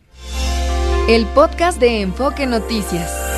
[1.09, 3.36] El podcast de Enfoque Noticias.